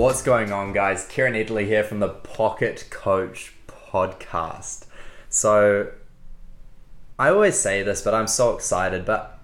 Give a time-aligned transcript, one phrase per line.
[0.00, 1.06] What's going on, guys?
[1.06, 4.86] Kieran Edley here from the Pocket Coach podcast.
[5.28, 5.92] So,
[7.18, 9.38] I always say this, but I'm so excited, but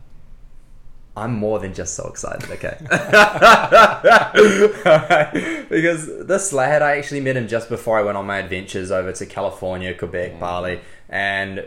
[1.14, 2.78] I'm more than just so excited, okay?
[5.68, 9.12] because this lad, I actually met him just before I went on my adventures over
[9.12, 10.40] to California, Quebec, mm.
[10.40, 10.80] Bali,
[11.10, 11.66] and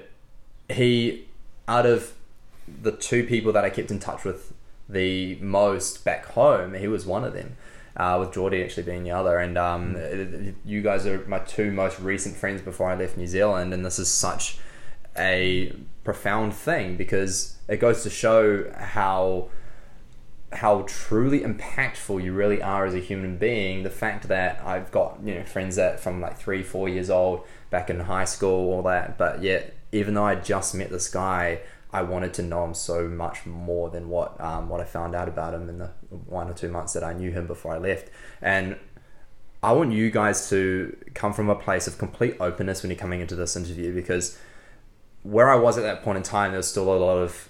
[0.67, 1.27] he,
[1.67, 2.13] out of
[2.81, 4.51] the two people that I kept in touch with
[4.89, 7.55] the most back home, he was one of them.
[7.97, 11.99] Uh, with Geordie actually being the other, and um, you guys are my two most
[11.99, 14.59] recent friends before I left New Zealand, and this is such
[15.17, 19.49] a profound thing because it goes to show how
[20.51, 23.83] how truly impactful you really are as a human being.
[23.83, 27.45] The fact that I've got you know friends that from like three, four years old
[27.69, 31.61] back in high school, all that, but yet even though I just met this guy,
[31.91, 35.27] I wanted to know him so much more than what um, what I found out
[35.27, 35.87] about him in the
[36.27, 38.09] one or two months that I knew him before I left.
[38.41, 38.77] And
[39.61, 43.21] I want you guys to come from a place of complete openness when you're coming
[43.21, 44.37] into this interview because
[45.23, 47.49] where I was at that point in time, there was still a lot of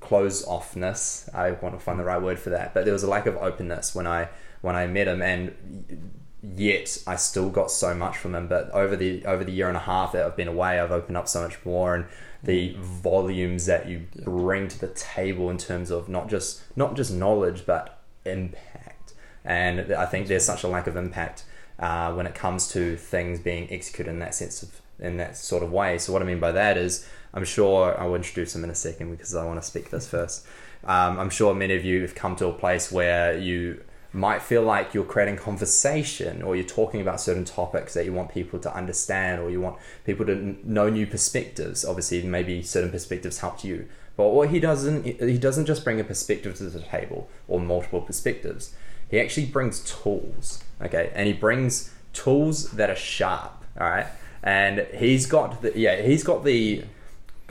[0.00, 1.32] close offness.
[1.34, 3.36] I want to find the right word for that, but there was a lack of
[3.36, 4.28] openness when I
[4.60, 8.48] when I met him, and yet I still got so much from him.
[8.48, 11.16] But over the over the year and a half that I've been away, I've opened
[11.16, 12.06] up so much more, and
[12.46, 17.12] the volumes that you bring to the table in terms of not just not just
[17.12, 19.14] knowledge but impact.
[19.44, 21.44] And I think there's such a lack of impact
[21.78, 25.62] uh, when it comes to things being executed in that sense of in that sort
[25.62, 25.98] of way.
[25.98, 28.74] So what I mean by that is, I'm sure I will introduce him in a
[28.74, 30.46] second because I want to speak this first.
[30.84, 33.82] Um, I'm sure many of you have come to a place where you
[34.16, 38.32] might feel like you're creating conversation or you're talking about certain topics that you want
[38.32, 41.84] people to understand or you want people to know new perspectives.
[41.84, 43.86] Obviously maybe certain perspectives helped you.
[44.16, 48.00] But what he doesn't he doesn't just bring a perspective to the table or multiple
[48.00, 48.74] perspectives.
[49.10, 51.12] He actually brings tools okay?
[51.14, 54.06] And he brings tools that are sharp all right?
[54.42, 56.84] And he's got the yeah he's got the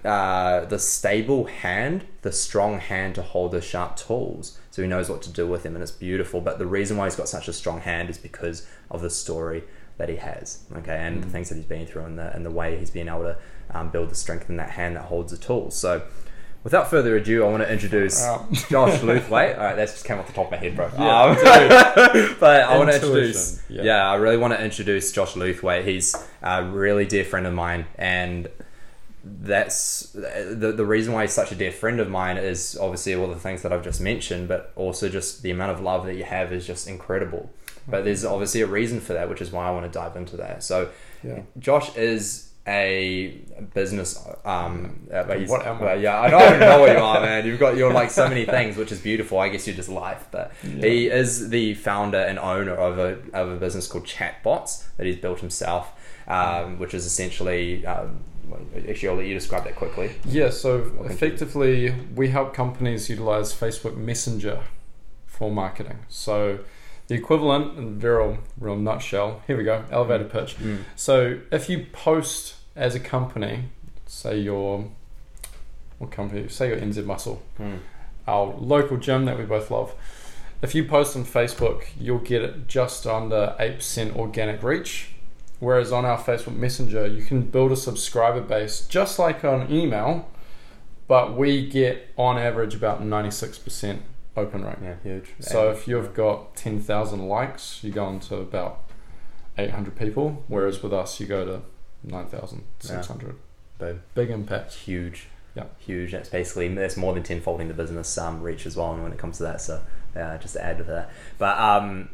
[0.06, 4.60] uh, the stable hand, the strong hand to hold the sharp tools.
[4.76, 6.42] So he knows what to do with them, and it's beautiful.
[6.42, 9.64] But the reason why he's got such a strong hand is because of the story
[9.98, 12.52] that he has, okay, and the things that he's been through, and the and the
[12.52, 13.38] way he's been able to
[13.72, 15.78] um, build the strength in that hand that holds the tools.
[15.78, 16.02] So.
[16.66, 18.48] Without further ado, I want to introduce Wow.
[18.72, 19.56] Josh Luthwaite.
[19.56, 20.90] All right, that's just came off the top of my head, bro.
[20.98, 21.36] Yeah, Um,
[22.40, 23.62] but I want to introduce.
[23.70, 23.84] yeah.
[23.84, 24.10] Yeah.
[24.10, 25.86] I really want to introduce Josh Luthwaite.
[25.86, 28.50] He's a really dear friend of mine, and
[29.28, 33.28] that's the the reason why he's such a dear friend of mine is obviously all
[33.28, 36.24] the things that I've just mentioned, but also just the amount of love that you
[36.24, 37.50] have is just incredible.
[37.88, 40.38] But there's obviously a reason for that, which is why I want to dive into
[40.38, 40.64] that.
[40.64, 40.90] So,
[41.24, 41.42] Yeah.
[41.60, 43.40] Josh is a
[43.76, 44.20] business.
[44.44, 45.82] Um, uh, What am I?
[45.84, 47.46] well, yeah, I don't know what you are, man.
[47.46, 49.38] You've got you're like so many things, which is beautiful.
[49.40, 53.50] I guess you're just life, but he is the founder and owner of a of
[53.52, 55.92] a business called Chatbots that he's built himself,
[56.28, 57.86] um, which is essentially.
[57.86, 58.20] Um,
[58.90, 60.12] actually, I'll let you describe that quickly.
[60.26, 64.62] Yeah, so effectively, we help companies utilize Facebook Messenger
[65.26, 66.00] for marketing.
[66.10, 66.60] So
[67.08, 70.56] the equivalent, in very real nutshell, here we go, elevator pitch.
[70.96, 73.66] So if you post as a company,
[74.06, 74.90] say your
[75.98, 76.48] what company?
[76.50, 77.80] Say your NZ Muscle, Mm.
[78.28, 79.94] our local gym that we both love.
[80.62, 85.10] If you post on Facebook, you'll get it just under eight percent organic reach.
[85.60, 90.30] Whereas on our Facebook Messenger, you can build a subscriber base just like on email,
[91.08, 94.02] but we get on average about ninety six percent
[94.38, 94.78] open rate.
[94.84, 95.34] Yeah, huge.
[95.40, 98.82] So if you've got 10,000 likes, you go into about
[99.58, 101.62] 800 people, whereas with us, you go to
[102.04, 103.36] 9,600.
[103.78, 104.02] Boom.
[104.14, 104.74] Big impact.
[104.74, 105.28] huge.
[105.56, 105.66] Yeah.
[105.80, 106.12] Huge.
[106.12, 108.94] That's basically that's more than tenfolding the business um, reach as well.
[108.96, 109.82] when it comes to that, so
[110.14, 111.12] yeah, just to add to that.
[111.38, 112.10] But um,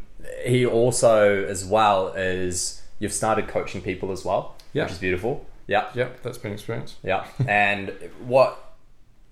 [0.45, 4.83] he also, as well, is you've started coaching people as well, Yeah.
[4.83, 5.45] which is beautiful.
[5.67, 6.95] Yeah, Yep, that's been experienced.
[7.03, 7.25] yeah.
[7.47, 7.91] and
[8.25, 8.73] what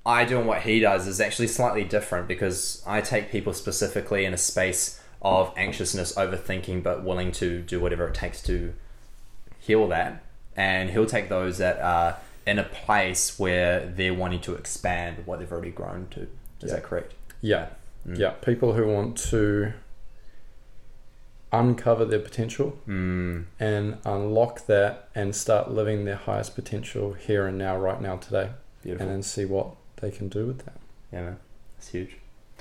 [0.06, 4.25] I do and what he does is actually slightly different because I take people specifically
[4.25, 8.74] in a space of anxiousness, overthinking, but willing to do whatever it takes to
[9.60, 10.24] heal that.
[10.56, 12.18] And he'll take those that are
[12.48, 16.22] in a place where they're wanting to expand what they've already grown to.
[16.22, 16.27] Is
[16.69, 16.75] Yeah.
[16.75, 17.13] that correct?
[17.42, 17.68] Yeah.
[18.07, 18.18] Mm.
[18.18, 18.30] Yeah.
[18.42, 19.74] People who want to
[21.51, 27.57] uncover their potential Mm, and unlock that and start living their highest potential here and
[27.57, 28.50] now, right now, today,
[28.84, 29.07] beautiful.
[29.07, 30.78] and then see what they can do with that.
[31.12, 31.38] Yeah, man,
[31.78, 32.18] it's huge.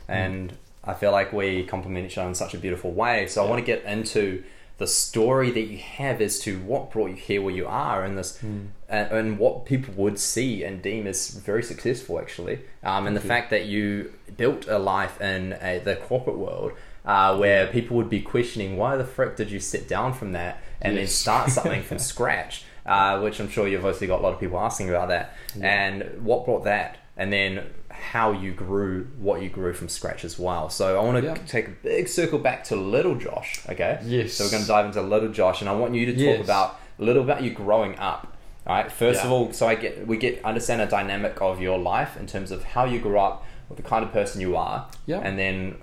[0.08, 0.54] And
[0.84, 3.26] I feel like we complement each other in such a beautiful way.
[3.26, 4.42] So I want to get into
[4.78, 8.16] the story that you have as to what brought you here where you are and
[8.16, 13.16] this and, and what people would see and deem as very successful actually um, and
[13.16, 13.26] the you.
[13.28, 16.70] fact that you built a life in a, the corporate world
[17.08, 20.60] uh, where people would be questioning why the frick did you sit down from that
[20.80, 24.34] and then start something from scratch, uh, which I'm sure you've obviously got a lot
[24.34, 25.34] of people asking about that.
[25.60, 30.38] And what brought that, and then how you grew what you grew from scratch as
[30.38, 30.68] well.
[30.70, 31.34] So I want to Yeah.
[31.48, 33.60] take a big circle back to little Josh.
[33.68, 33.98] Okay.
[34.04, 34.34] Yes.
[34.34, 36.44] So we're going to dive into little Josh, and I want you to talk Yes.
[36.44, 38.36] about a little about you growing up.
[38.66, 38.92] All right.
[38.92, 42.26] First of all, so I get we get understand a dynamic of your life in
[42.26, 45.20] terms of how you grew up, what the kind of person you are, Yeah.
[45.24, 45.76] and then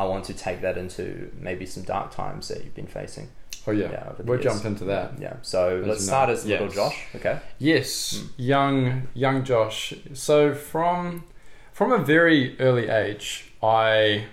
[0.00, 3.28] I want to take that into maybe some dark times that you've been facing.
[3.66, 4.44] Oh yeah, Yeah, we'll years.
[4.52, 5.06] jump into that.
[5.20, 5.34] Yeah.
[5.42, 6.74] So let's start as little Yes.
[6.74, 6.98] Josh.
[7.16, 7.38] Okay.
[7.58, 8.26] Yes, Hmm.
[8.52, 9.92] young young Josh.
[10.14, 11.24] So from
[11.72, 14.24] from a very early age, I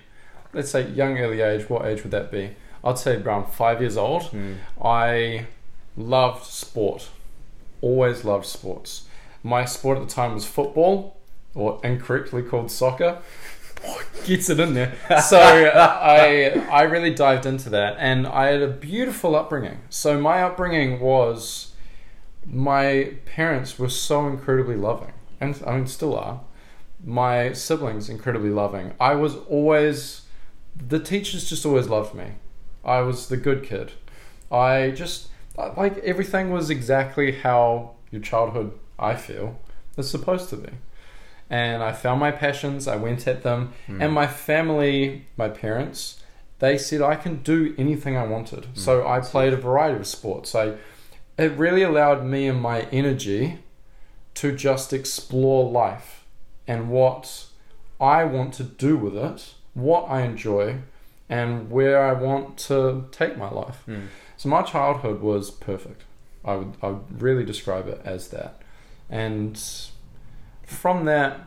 [0.53, 1.69] let's say young early age.
[1.69, 2.55] What age would that be?
[2.85, 4.23] I'd say around five years old.
[4.35, 4.53] Hmm.
[4.81, 5.47] I
[5.97, 7.09] loved sport.
[7.81, 8.91] Always loved sports.
[9.43, 11.17] My sport at the time was football,
[11.53, 13.17] or incorrectly called soccer.
[14.25, 14.95] Gets it in there.
[15.21, 19.79] So uh, I I really dived into that, and I had a beautiful upbringing.
[19.89, 21.73] So my upbringing was
[22.45, 26.41] my parents were so incredibly loving, and I mean still are.
[27.05, 28.93] My siblings incredibly loving.
[28.99, 30.23] I was always
[30.75, 32.33] the teachers just always loved me.
[32.83, 33.93] I was the good kid.
[34.51, 35.29] I just
[35.75, 39.59] like everything was exactly how your childhood I feel
[39.97, 40.71] is supposed to be.
[41.49, 46.21] And I found my passions, I went at them, and my family, my parents,
[46.59, 48.67] they said I can do anything I wanted.
[48.73, 50.55] So I played a variety of sports.
[50.55, 50.75] I
[51.37, 53.59] it really allowed me and my energy
[54.35, 56.25] to just explore life
[56.67, 57.45] and what
[57.99, 60.79] I want to do with it, what I enjoy,
[61.29, 63.83] and where I want to take my life.
[63.85, 64.07] Hmm.
[64.35, 66.03] So my childhood was perfect.
[66.43, 68.61] I would I would really describe it as that.
[69.09, 69.61] And
[70.67, 71.41] from that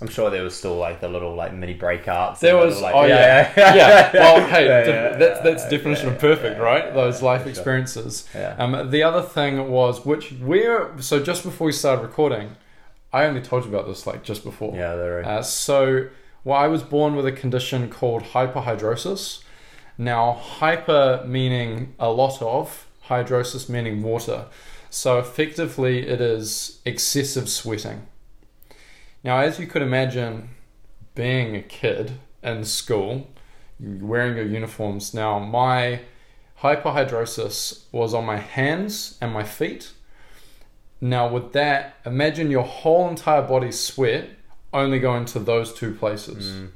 [0.00, 2.40] I'm sure there was still like the little like mini breakouts.
[2.40, 3.50] There was- little, like, oh, yeah.
[3.56, 4.10] yeah.
[4.14, 6.92] Well, hey, Yeah, def- yeah, that's that's yeah, definition yeah, of perfect, yeah, right?
[6.92, 7.50] Those life for sure.
[7.50, 8.28] experiences.
[8.34, 8.56] Yeah.
[8.58, 12.56] Um, the other thing was which we're so just before we started recording,
[13.10, 14.76] I only told you about this like just before.
[14.76, 16.08] Yeah, they're Uh, so,
[16.44, 19.42] well, I was born with a condition called hyperhidrosis.
[19.96, 24.44] Now, hyper meaning a lot of, hydrosis meaning water.
[24.90, 28.06] So, effectively, it is excessive sweating.
[29.26, 30.50] Now, as you could imagine,
[31.16, 32.12] being a kid
[32.44, 33.28] in school,
[33.80, 35.12] wearing your uniforms.
[35.12, 36.02] Now, my
[36.60, 39.90] hyperhidrosis was on my hands and my feet.
[41.00, 44.30] Now, with that, imagine your whole entire body sweat
[44.72, 46.52] only going to those two places.
[46.52, 46.70] Mm.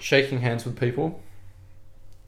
[0.00, 1.22] Shaking hands with people,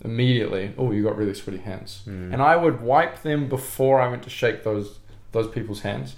[0.05, 2.03] immediately, oh, you got really sweaty hands.
[2.07, 2.33] Mm.
[2.33, 5.01] And I would wipe them before I went to shake those
[5.33, 6.15] those people's hands.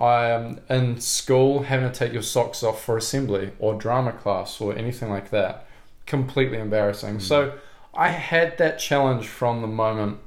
[0.00, 4.60] I um, in school having to take your socks off for assembly or drama class
[4.60, 5.66] or anything like that,
[6.06, 7.18] completely embarrassing.
[7.18, 7.22] Mm.
[7.22, 7.58] So
[7.92, 10.18] I had that challenge from the moment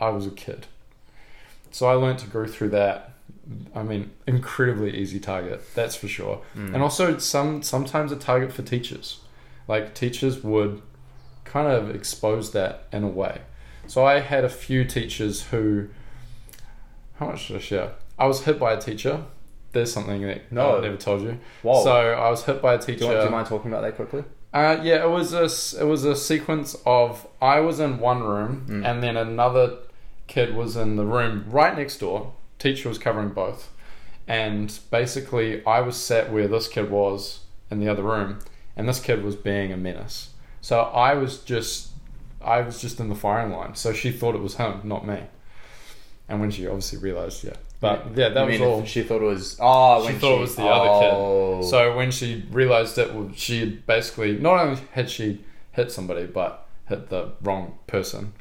[0.00, 0.66] I was a kid.
[1.70, 3.12] So I learned to go through that.
[3.74, 6.42] I mean, incredibly easy target, that's for sure.
[6.56, 6.74] Mm.
[6.74, 9.20] And also some sometimes a target for teachers.
[9.68, 10.82] Like teachers would
[11.44, 13.42] kind of expose that in a way.
[13.86, 15.88] So I had a few teachers who
[17.18, 17.92] how much should I share?
[18.18, 19.24] I was hit by a teacher.
[19.72, 20.76] There's something that No.
[20.76, 21.38] I've never told you.
[21.62, 21.82] Whoa.
[21.82, 23.04] So I was hit by a do, teacher.
[23.04, 24.24] you want, do you mind talking about that quickly?
[24.52, 25.44] Uh, yeah, it was a
[25.82, 28.88] it was a sequence of I was in one room Mm.
[28.88, 29.78] and then another
[30.28, 32.32] kid was in the room right next door.
[32.60, 33.70] Teacher was covering both,
[34.28, 38.38] and basically I was sat where this kid was in the other room,
[38.76, 40.30] and this kid was being a menace.
[40.60, 41.88] So I was just
[42.40, 43.74] I was just in the firing line.
[43.74, 45.24] So she thought it was him, not me.
[46.28, 48.84] And when she obviously realized, yeah, but yeah, that You was mean all.
[48.84, 49.56] She thought it was.
[49.60, 51.12] Oh, She when thought it was the other kid.
[51.14, 51.62] oh.
[51.62, 56.26] So when she realized it, well, she had basically not only had she hit somebody,
[56.26, 58.32] but hit the wrong person.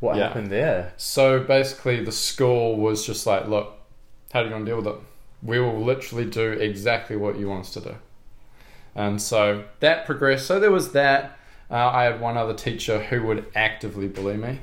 [0.00, 0.24] what yeah.
[0.28, 0.92] happened there?
[0.96, 3.72] So basically, the school was just like, "Look,
[4.32, 4.96] how are you going to deal with it?
[5.42, 7.94] We will literally do exactly what you want us to do."
[8.94, 10.46] And so that progressed.
[10.46, 11.38] So there was that.
[11.70, 14.60] Uh, I had one other teacher who would actively bully me,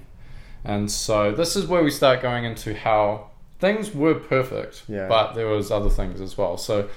[0.64, 3.32] and so this is where we start going into how
[3.64, 5.08] things were perfect, Yeah.
[5.08, 6.58] but there was other things as well.
[6.58, 6.90] So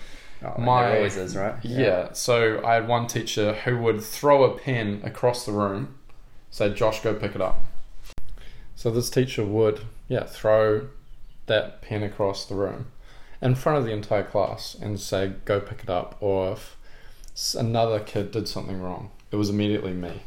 [0.44, 1.54] Oh, My- always is, right?
[1.62, 2.12] yeah.
[2.12, 5.94] So I had one teacher who would throw a pen across the room,
[6.50, 7.60] say, Josh, go pick it up.
[8.74, 10.88] So this teacher would, yeah, throw
[11.46, 12.86] that pen across the room
[13.40, 16.16] in front of the entire class and say, go pick it up.
[16.20, 16.76] Or if
[17.56, 20.22] another kid did something wrong, it was immediately me.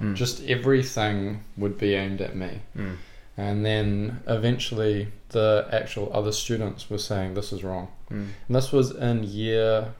[0.00, 0.14] Mm.
[0.16, 2.60] Just everything would be aimed at me.
[2.76, 2.96] Mm.
[3.36, 7.88] And then eventually the actual other students were saying, this is wrong.
[8.10, 8.28] Mm.
[8.46, 9.92] And this was in year,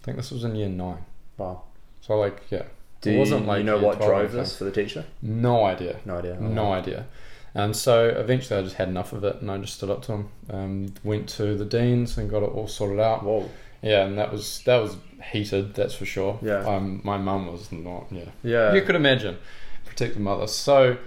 [0.00, 1.04] I think this was in year nine.
[1.36, 1.62] Wow.
[2.00, 2.64] So like, yeah,
[3.00, 5.04] Do It wasn't like you know what 12 drove this for the teacher?
[5.22, 6.00] No idea.
[6.04, 6.36] No idea.
[6.40, 7.06] No idea.
[7.54, 10.12] And so eventually I just had enough of it and I just stood up to
[10.12, 10.28] him.
[10.50, 13.22] Um, went to the deans and got it all sorted out.
[13.24, 13.48] Whoa.
[13.82, 14.96] Yeah, and that was that was
[15.32, 16.38] heated, that's for sure.
[16.42, 16.66] Yeah.
[16.66, 18.30] Um, my mum was not, yeah.
[18.42, 18.74] Yeah.
[18.74, 19.38] you could imagine.
[19.84, 20.46] protective mother.
[20.46, 20.98] So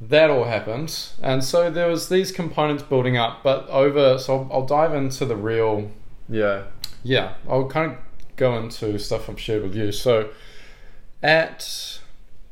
[0.00, 0.94] that all happened.
[1.22, 5.24] And so there was these components building up, but over so I'll, I'll dive into
[5.24, 5.90] the real
[6.28, 6.64] Yeah.
[7.02, 7.98] yeah, I'll kind of
[8.36, 9.92] go into stuff I've shared with you.
[9.92, 10.30] So,
[11.22, 11.98] at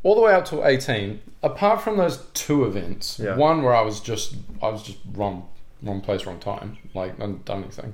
[0.03, 3.37] all the way up to 18, apart from those two events, Yeah.
[3.37, 5.49] one where I was just I was just wrong
[5.83, 7.93] wrong place, wrong time, like I hadn't done anything,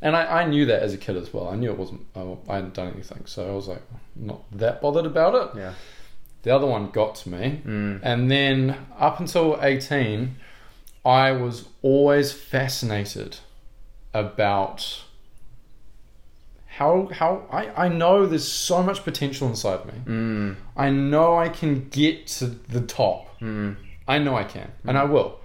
[0.00, 1.48] and I, I knew that as a kid as well.
[1.48, 3.82] I knew it wasn't I, I hadn't done anything, so I was like
[4.14, 5.58] not that bothered about it.
[5.58, 5.74] Yeah.
[6.42, 8.00] The other one got to me, Mm.
[8.02, 10.36] and then up until 18,
[11.04, 13.38] I was always fascinated
[14.14, 15.02] about
[16.66, 19.92] how how I, I know there's so much potential inside me.
[20.04, 20.56] Mm.
[20.76, 23.38] I know I can get to the top.
[23.40, 23.76] Mm.
[24.06, 25.38] I know I can, and I will.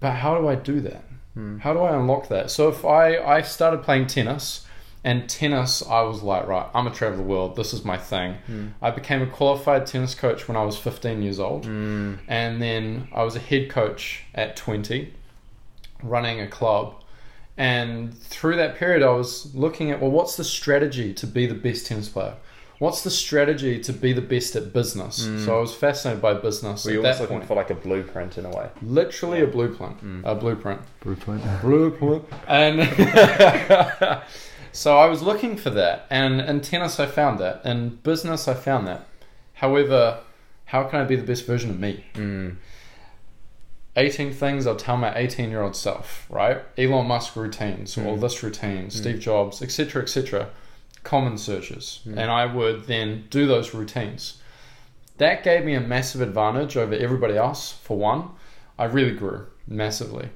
[0.00, 1.04] But how do I do that?
[1.36, 1.60] Mm.
[1.60, 2.50] How do I unlock that?
[2.50, 4.66] So if I I started playing tennis,
[5.04, 7.56] and tennis, I was like, right, I'm gonna travel the world.
[7.56, 8.36] This is my thing.
[8.50, 8.72] Mm.
[8.82, 12.18] I became a qualified tennis coach when I was 15 years old, Mm.
[12.28, 15.12] and then I was a head coach at 20,
[16.02, 16.94] running a club.
[17.56, 21.54] And through that period, I was looking at well, what's the strategy to be the
[21.54, 22.34] best tennis player?
[22.78, 25.16] What's the strategy to be the best at business?
[25.44, 27.48] So I was fascinated by business Were you at almost that looking point.
[27.48, 28.68] for like a blueprint in a way?
[28.82, 31.42] Literally a blueprint, a blueprint, Blueprint.
[31.60, 32.78] blueprint, and
[34.72, 36.06] so I was looking for that.
[36.10, 37.64] And in tennis, I found that.
[37.64, 39.06] In business, I found that.
[39.54, 40.20] However,
[40.66, 42.04] how can I be the best version of me?
[42.14, 42.56] Mm.
[43.96, 46.58] 18 things I'll tell my 18 year old self, right?
[46.76, 48.20] Elon Musk routines or Mm.
[48.20, 50.50] this routine, Steve Jobs, etc., etc.
[51.02, 52.00] Common searches.
[52.06, 52.12] Mm.
[52.18, 54.40] And I would then do those routines.
[55.16, 58.30] That gave me a massive advantage over everybody else, for one.
[58.78, 60.28] I really grew massively.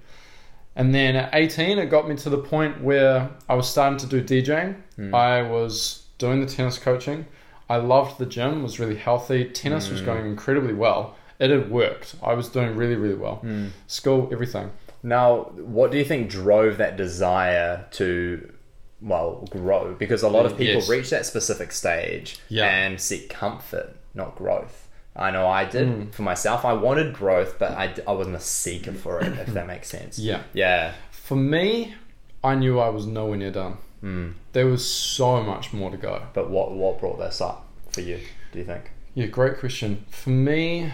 [0.75, 4.07] And then at 18, it got me to the point where I was starting to
[4.07, 4.76] do DJing.
[4.99, 5.14] Mm.
[5.14, 7.26] I was doing the tennis coaching.
[7.69, 9.45] I loved the gym, was really healthy.
[9.47, 10.07] Tennis was Mm.
[10.07, 11.17] going incredibly well.
[11.38, 12.14] It had worked.
[12.23, 13.41] I was doing really, really well.
[13.45, 13.71] Mm.
[13.87, 14.71] School, everything.
[15.02, 18.52] Now, what do you think drove that desire to,
[19.00, 19.95] well, grow?
[19.99, 20.88] Because a lot of people Yes.
[20.88, 22.67] reach that specific stage Yeah.
[22.67, 24.81] and seek comfort, not growth.
[25.14, 26.12] I know I did Mm.
[26.14, 26.64] for myself.
[26.64, 30.19] I wanted growth, but I, I wasn't a seeker for it, if that makes sense.
[30.19, 30.42] Yeah.
[30.54, 30.95] Yeah.
[31.11, 31.95] For me,
[32.42, 33.76] I knew I was nowhere near done.
[34.02, 34.33] Mm.
[34.52, 36.23] There was so much more to go.
[36.33, 38.21] But what what brought this up for you?
[38.52, 38.90] Do you think?
[39.14, 40.04] Yeah, great question.
[40.11, 40.90] For me,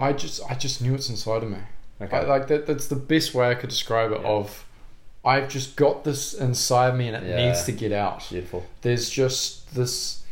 [0.00, 1.58] I just I just knew it's inside of me.
[2.00, 2.16] Okay.
[2.16, 2.66] I, like that.
[2.66, 4.20] That's the best way I could describe it.
[4.22, 4.28] Yeah.
[4.28, 4.64] Of
[5.24, 7.46] I've just got this inside me, and it Yeah.
[7.46, 8.28] needs to get out.
[8.28, 8.66] Beautiful.
[8.82, 10.22] There's just this.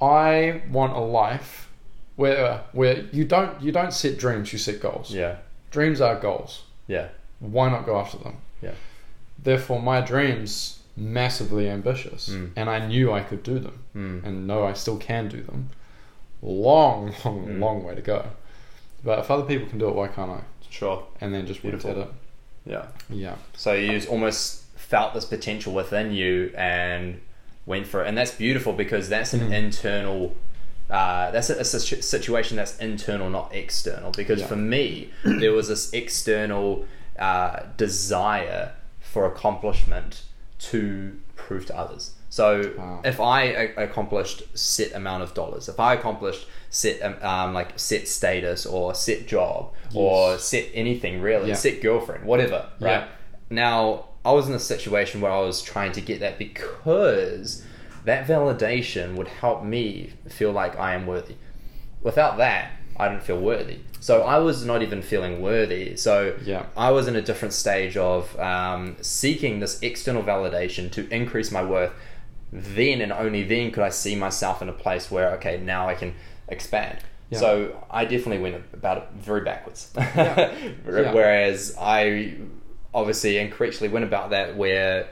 [0.00, 1.68] I want a life
[2.16, 5.10] where where you don't you don't set dreams, you set goals.
[5.12, 5.36] Yeah.
[5.70, 6.62] Dreams are goals.
[6.86, 7.08] Yeah.
[7.38, 8.36] Why not go after them?
[8.62, 8.72] Yeah.
[9.42, 12.50] Therefore, my dreams massively ambitious, Mm.
[12.56, 14.24] and I knew I could do them, Mm.
[14.26, 15.70] and know I still can do them.
[16.42, 17.58] Long, long, Mm.
[17.60, 18.26] long way to go.
[19.04, 20.40] But if other people can do it, why can't I?
[20.68, 21.04] Sure.
[21.20, 22.02] And then just went at Beautiful.
[22.02, 22.12] it.
[22.66, 22.86] Yeah.
[23.08, 23.36] Yeah.
[23.54, 27.20] So you almost felt this potential within you and
[27.70, 29.52] went for it, and that's beautiful because that's an Mm.
[29.64, 30.36] internal.
[30.90, 34.10] Uh, that's a, a situation that's internal, not external.
[34.10, 34.46] Because Yeah.
[34.52, 36.84] for me, there was this external
[37.18, 40.22] uh, desire for accomplishment
[40.70, 42.12] to prove to others.
[42.30, 43.00] So Wow.
[43.04, 47.70] if I a- accomplished set amount of dollars, if I accomplished set um, um, like
[47.78, 50.44] set status or set job or Yes.
[50.44, 51.56] set anything really, Yeah.
[51.66, 53.02] set girlfriend, whatever, right?
[53.02, 53.04] Yeah.
[53.50, 57.64] Now, I was in a situation where I was trying to get that because
[58.04, 61.36] that validation would help me feel like I am worthy.
[62.02, 63.78] Without that, I didn't feel worthy.
[64.00, 65.96] So I was not even feeling worthy.
[65.96, 66.66] So Yeah.
[66.76, 71.62] I was in a different stage of um, seeking this external validation to increase my
[71.62, 71.92] worth.
[72.52, 75.94] Then and only then could I see myself in a place where, okay, now I
[75.94, 76.14] can
[76.48, 76.98] expand.
[77.30, 77.38] Yeah.
[77.38, 79.92] So I definitely went about it very backwards.
[79.96, 80.52] Yeah.
[80.84, 82.34] Whereas I
[82.94, 85.06] obviously increasingly went about that where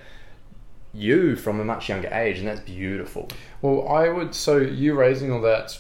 [0.95, 3.29] you from a much younger age, and that's beautiful.
[3.63, 4.35] Well, I would.
[4.35, 5.79] So you raising all that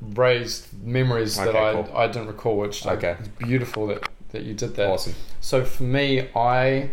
[0.00, 1.96] raised memories that Okay, I cool.
[1.96, 3.16] I didn't recall, which Okay.
[3.18, 4.88] it's beautiful that that you did that.
[4.90, 5.14] Awesome.
[5.40, 6.90] So for me, I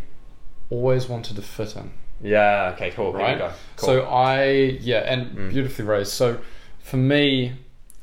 [0.69, 1.91] always wanted to fit in.
[2.21, 2.71] Yeah.
[2.75, 2.91] Okay.
[2.91, 3.13] Cool.
[3.13, 3.37] Right?
[3.37, 3.51] go.
[3.77, 3.87] Cool.
[3.87, 4.43] So I
[4.81, 5.49] yeah, and Mm.
[5.51, 6.11] beautifully raised.
[6.11, 6.37] So
[6.79, 7.53] for me,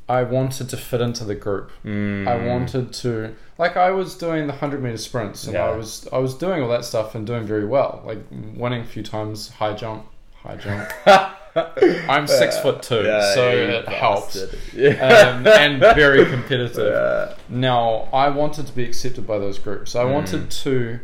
[0.09, 1.71] I wanted to fit into the group.
[1.85, 2.27] Mm.
[2.27, 5.67] I wanted to like I was doing the hundred meter sprints, and Yeah.
[5.67, 8.19] I was I was doing all that stuff and doing very well, like
[8.57, 10.07] winning a few times, high jump,
[10.43, 10.89] high jump.
[12.09, 14.39] I'm six foot two, Yeah, so it helps.
[14.41, 14.59] bastard.
[14.75, 14.91] Yeah.
[15.37, 16.93] um, and very competitive.
[16.93, 17.35] Yeah.
[17.49, 19.97] Now, I wanted to be accepted by those groups.
[19.97, 20.13] I Mm.
[20.13, 21.01] wanted to.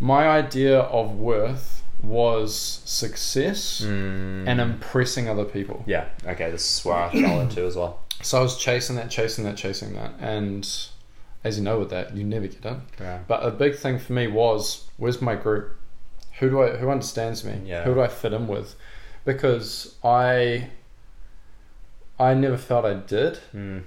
[0.00, 4.46] My idea of worth was success Mm.
[4.48, 5.82] and impressing other people.
[5.86, 6.06] Yeah.
[6.26, 6.50] Okay.
[6.50, 8.00] This is where I fell into as well.
[8.22, 10.66] So I was chasing that, chasing that, chasing that, and
[11.42, 12.76] as you know, with that, you never get it.
[13.00, 13.18] Yeah.
[13.28, 15.76] But a big thing for me was, where's my group?
[16.38, 16.70] Who do I?
[16.76, 17.60] Who understands me?
[17.66, 17.84] Yeah.
[17.84, 18.74] Who do I fit in with?
[19.24, 20.68] Because I,
[22.18, 23.40] I never felt I did.
[23.54, 23.82] Mm.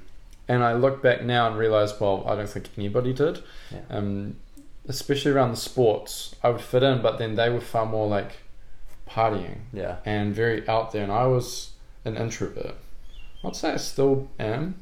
[0.47, 3.43] And I look back now and realize, well, I don't think anybody did.
[3.71, 3.79] Yeah.
[3.89, 4.37] Um,
[4.87, 8.37] especially around the sports, I would fit in, but then they were far more like
[9.09, 9.97] partying Yeah.
[10.05, 11.03] and very out there.
[11.03, 11.71] And I was
[12.05, 12.75] an introvert.
[13.43, 14.75] I'd say I still am.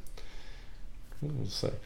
[1.47, 1.69] See.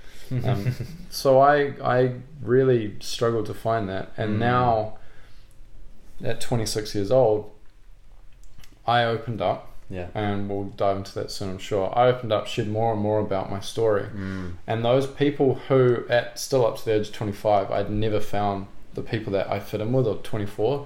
[0.45, 0.75] Um,
[1.09, 4.39] so I I really struggled to find that, and Mm.
[4.39, 4.97] now
[6.23, 7.49] at 26 years old,
[8.85, 10.07] I opened up, Yeah.
[10.13, 11.49] and we'll dive into that soon.
[11.49, 11.91] I'm sure.
[11.97, 14.53] I opened up, shared more and more about my story, Mm.
[14.67, 18.67] and those people who at still up to the age of 25, I'd never found
[18.93, 20.85] the people that I fit in with, or 24.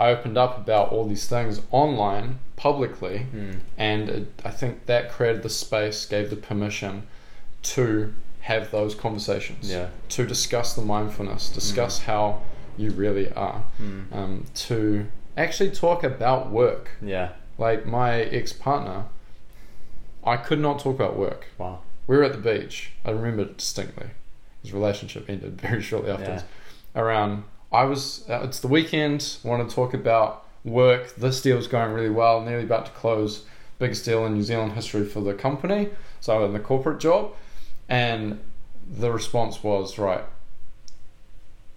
[0.00, 3.60] I opened up about all these things online, publicly, Mm.
[3.76, 7.06] and it, I think that created the space, gave the permission
[7.62, 8.12] to
[8.42, 9.88] have those conversations, Yeah.
[10.10, 12.40] to discuss the mindfulness, discuss how
[12.76, 14.12] you really are, Mm.
[14.12, 16.90] um, to actually talk about work.
[17.00, 17.30] Yeah.
[17.62, 19.04] Like my ex partner,
[20.24, 21.46] I could not talk about work.
[21.58, 21.78] Wow.
[22.08, 22.90] We were at the beach.
[23.04, 24.08] I remember it distinctly.
[24.62, 26.42] His relationship ended very shortly afterwards.
[26.96, 28.28] Around, I was.
[28.28, 29.36] Uh, it's the weekend.
[29.44, 31.14] Want to talk about work.
[31.14, 32.40] This deal is going really well.
[32.40, 33.44] Nearly about to close.
[33.78, 35.90] Biggest deal in New Zealand history for the company.
[36.20, 37.30] So I'm in the corporate job,
[37.88, 38.40] and
[38.90, 40.24] the response was right.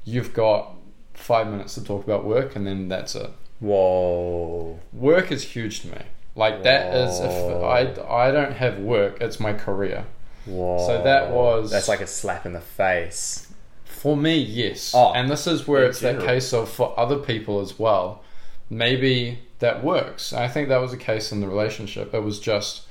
[0.03, 0.73] You've got
[1.13, 3.29] five minutes to talk about work, and then that's it.
[3.65, 4.79] Whoa.
[4.93, 6.01] Work is huge to me.
[6.35, 7.79] Like that is if I
[8.27, 10.05] I don't have work, it's my career.
[10.45, 10.85] Whoa.
[10.85, 13.47] So that was- That's like a slap in the face.
[13.85, 14.91] For me, yes.
[14.95, 16.25] Oh, and this is where it's general.
[16.25, 18.21] that case of for other people as well.
[18.69, 20.33] Maybe that works.
[20.33, 22.13] I think that was a case in the relationship.
[22.13, 22.83] It was just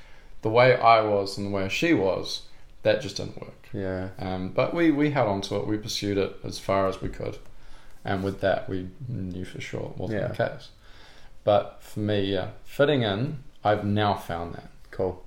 [0.43, 2.43] the way I was and the way she was.
[2.83, 3.69] That just didn't work.
[3.73, 4.09] Yeah.
[4.19, 5.67] Um, but we, we held on to it.
[5.67, 7.39] We pursued it as far as we could.
[8.05, 10.69] And with that, we knew for sure it wasn't the case.
[11.43, 14.69] But for me, yeah, fitting in, I've now found that.
[14.91, 15.23] Cool.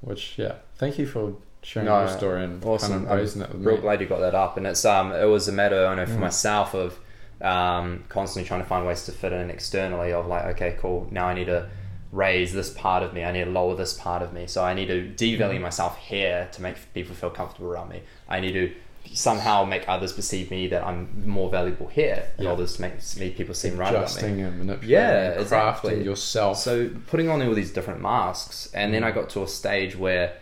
[0.00, 2.90] Which, yeah, thank you for sharing No, your story and awesome.
[2.92, 3.82] kind of I'm raising that with Real me.
[3.82, 6.12] glad you got that up, and it's um, it was a matter, I know, for
[6.12, 6.18] Mm.
[6.20, 6.98] myself of
[7.40, 10.12] um, constantly trying to find ways to fit in externally.
[10.12, 11.08] Of like, okay, cool.
[11.10, 11.68] Now I need to
[12.12, 13.24] raise this part of me.
[13.24, 14.46] I need to lower this part of me.
[14.46, 15.62] So I need to devalue Mm.
[15.62, 18.02] myself here to make people feel comfortable around me.
[18.28, 18.72] I need to
[19.12, 22.54] somehow make others perceive me that I'm more valuable here in Yeah.
[22.56, 24.04] to make me people seem right about me.
[24.04, 25.94] Adjusting and manipulating Yeah, and exactly.
[25.96, 26.58] crafting yourself.
[26.58, 30.34] So putting on all these different masks, and then I got to a stage where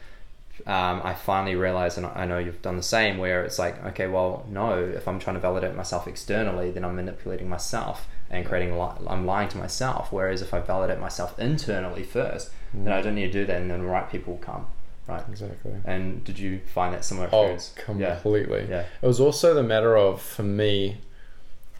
[0.67, 4.07] um, I finally realized, and I know you've done the same, where it's like, okay,
[4.07, 8.79] well, no, if I'm trying to validate myself externally, then I'm manipulating myself and creating,
[8.79, 10.13] li- I'm lying to myself.
[10.13, 13.71] Whereas if I validate myself internally first, then I don't need to do that, and
[13.71, 14.67] then the right people will come,
[15.11, 15.25] right?
[15.29, 15.73] exactly.
[15.85, 18.01] And did you find that similar Oh, experience?
[18.01, 18.15] Yeah.
[18.15, 18.67] completely.
[18.69, 18.85] Yeah.
[19.03, 20.99] It was also the matter of, for me,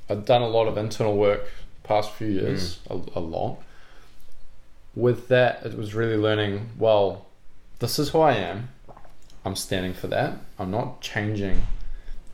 [0.09, 1.47] I've done a lot of internal work
[1.85, 3.15] past few years, Mm.
[3.15, 3.59] a, a lot.
[4.95, 7.27] With that, it was really learning, well,
[7.79, 8.69] this is who I am.
[9.45, 10.35] I'm standing for that.
[10.59, 11.63] I'm not changing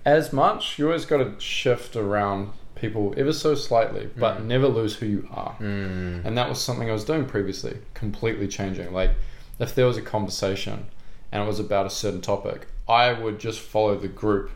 [0.05, 0.79] as much.
[0.79, 4.45] You always got to shift around people ever so slightly, but Mm.
[4.47, 5.55] never lose who you are.
[5.61, 6.25] Mm.
[6.25, 8.93] And that was something I was doing previously, completely changing.
[8.93, 9.11] Like,
[9.59, 10.87] if there was a conversation
[11.33, 14.51] and it was about a certain topic, I would just follow the group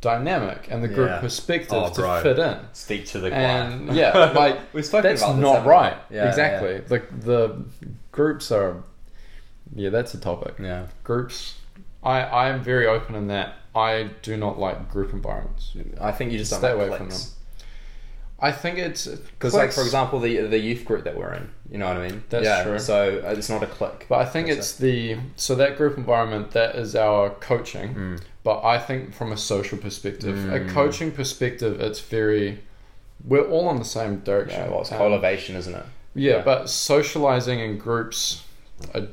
[0.00, 1.20] dynamic and the group Yeah.
[1.20, 2.22] perspective Oh, to bro.
[2.22, 2.58] fit in.
[2.72, 3.96] Speak to the And choir.
[3.98, 5.70] yeah, like We've spoken that's about this, not haven't we?
[5.72, 5.96] right.
[6.10, 6.78] Yeah, exactly.
[6.78, 7.64] The the
[8.12, 8.76] groups are
[9.74, 10.54] yeah, that's a topic.
[10.60, 10.86] Yeah.
[11.04, 11.56] Groups
[12.02, 15.72] I I am very open in that I do not like group environments.
[16.00, 17.34] I think you just don't Stay like away from cliques.
[18.40, 21.78] I think it's Because, like, for example, the the youth group that we're in, you
[21.78, 22.22] know what I mean?
[22.28, 22.78] That's yeah, true.
[22.78, 24.06] So uh, it's not a clique.
[24.08, 27.94] But I think That's it's the so that group environment that is our coaching.
[27.94, 28.20] Mm.
[28.44, 30.70] But I think from a social perspective, a Mm.
[30.70, 32.60] coaching perspective, it's very
[33.24, 34.60] we're all in the same direction.
[34.60, 35.84] Yeah, well, it's Um, cultivation, isn't it?
[36.14, 36.42] yeah, yeah.
[36.42, 38.44] but socializing in groups,
[38.94, 39.08] I,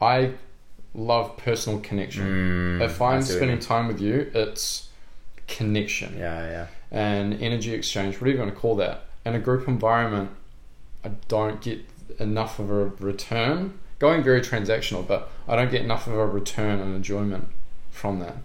[0.00, 0.30] I
[0.94, 2.78] love personal connection.
[2.78, 4.88] Mm, if I'm see what you spending time with you, it's
[5.48, 6.66] connection Yeah, yeah.
[6.92, 9.04] And energy exchange, whatever you want to call that.
[9.26, 10.30] In a group environment,
[11.04, 11.80] I don't get
[12.20, 13.78] enough of a return.
[13.98, 17.48] Going very transactional, but I don't get enough of a return and enjoyment
[17.90, 18.36] from that.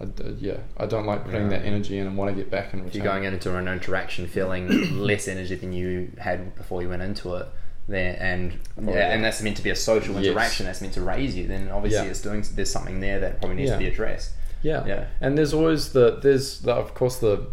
[0.00, 1.58] I, d- yeah, I don't like putting Yeah.
[1.58, 4.26] that energy in and want to get back in If you're going into an interaction
[4.26, 7.46] feeling less energy than you had before you went into it,
[7.88, 9.12] there, and Oh, yeah, yeah.
[9.14, 10.26] and that's meant to be a social Yes.
[10.26, 10.66] interaction.
[10.66, 11.46] That's meant to raise you.
[11.46, 12.10] Then obviously Yeah.
[12.10, 12.44] it's doing.
[12.54, 14.32] There's something there that probably needs to be addressed.
[14.62, 14.84] Yeah.
[14.86, 15.04] Yeah.
[15.20, 17.46] And there's always the there's the, of course the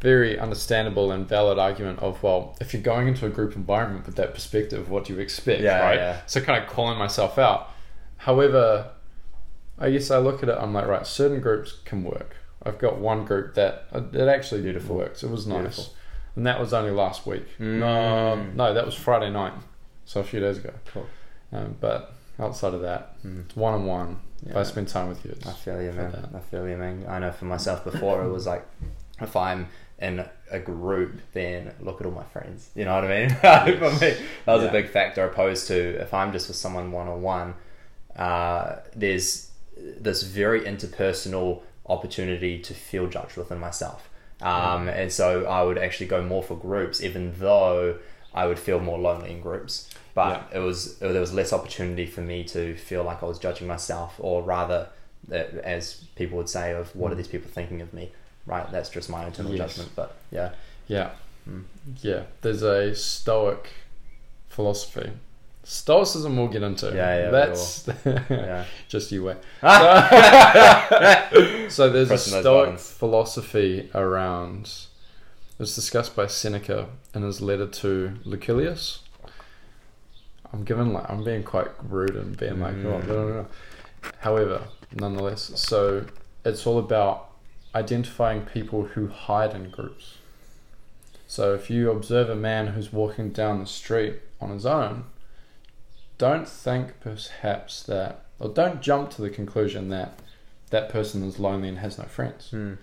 [0.00, 4.16] very understandable and valid argument of well, if you're going into a group environment with
[4.16, 5.96] that perspective, what do you expect, Yeah, right?
[5.96, 6.20] yeah.
[6.26, 7.70] So kind of calling myself out.
[8.18, 8.90] However,
[9.78, 10.56] I guess I look at it.
[10.58, 12.36] I'm like, right, certain groups can work.
[12.62, 14.96] I've got one group that uh, it actually Beautiful.
[14.96, 15.22] works.
[15.22, 15.84] It was nice, Beautiful.
[16.36, 17.46] and that was only last week.
[17.58, 18.54] No, Mm.
[18.54, 19.54] no, that was Friday night,
[20.04, 20.72] so a few days ago.
[20.92, 21.06] Cool.
[21.52, 23.46] Um, but outside of that, Mm.
[23.46, 24.18] it's one on one.
[24.46, 26.12] If I spend time with you, it's I feel you, man.
[26.12, 26.28] that.
[26.34, 27.04] I feel you, man.
[27.08, 28.66] I know for myself before it was like,
[29.20, 29.68] if I'm
[30.00, 32.70] in a group, then look at all my friends.
[32.74, 33.28] You know what I mean?
[33.78, 34.68] for me, that was Yeah.
[34.68, 35.24] a big factor.
[35.24, 37.54] Opposed to if I'm just with someone one on one,
[38.94, 44.08] there's this very interpersonal opportunity to feel judged within myself.
[44.42, 47.98] Um, and so I would actually go more for groups, even though
[48.34, 49.90] I would feel more lonely in groups.
[50.14, 53.66] But it was there was less opportunity for me to feel like I was judging
[53.68, 54.88] myself, or rather,
[55.28, 58.12] that as people would say, of what are these people thinking of me?
[58.50, 59.70] Right, that's just my internal Yes.
[59.76, 59.92] judgment.
[59.94, 60.50] But yeah,
[60.88, 61.10] Yeah.
[61.48, 61.62] Mm.
[62.02, 62.22] Yeah.
[62.42, 63.70] There's a Stoic
[64.48, 65.12] philosophy.
[65.62, 66.86] Stoicism we'll get into.
[66.88, 69.36] Yeah, yeah, That's yeah, just you wait.
[71.70, 74.66] So there's a Pressing those Stoic philosophy around.
[74.66, 78.98] It was discussed by Seneca in his letter to Lucilius.
[80.52, 83.06] I'm given like I'm being quite rude and being like, oh, Mm.
[83.06, 83.46] no, no, no.
[84.18, 86.04] However, nonetheless, so
[86.44, 87.29] it's all about
[87.74, 90.16] identifying people who hide in groups.
[91.26, 95.04] So if you observe a man who's walking down the street on his own,
[96.18, 100.18] don't think perhaps that, or don't jump to the conclusion that
[100.70, 102.50] that person is lonely and has no friends.
[102.52, 102.78] Mm.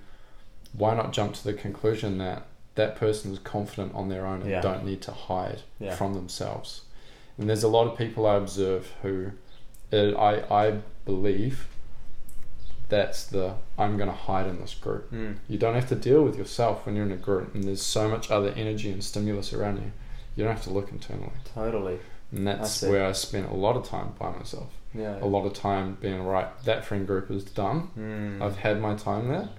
[0.74, 2.46] Why not jump to the conclusion that
[2.76, 4.62] that person is confident on their own and Yeah.
[4.62, 5.96] don't need to hide Yeah.
[5.96, 6.82] from themselves?
[7.38, 9.32] And there's a lot of people I observe who,
[9.94, 11.68] uh, I I believe,
[12.90, 15.12] that's the I'm going to hide in this group.
[15.12, 15.38] Mm.
[15.48, 18.10] You don't have to deal with yourself when you're in a group, and there's so
[18.10, 19.92] much other energy and stimulus around you.
[20.36, 22.00] You don't have to look internally, totally.
[22.32, 22.90] and that's see.
[22.90, 24.72] where I spent a lot of time by myself.
[24.94, 25.18] Yeah.
[25.22, 26.48] A lot of time being right.
[26.64, 27.90] That friend group is done.
[27.98, 28.42] Mm.
[28.42, 29.50] I've had my time there,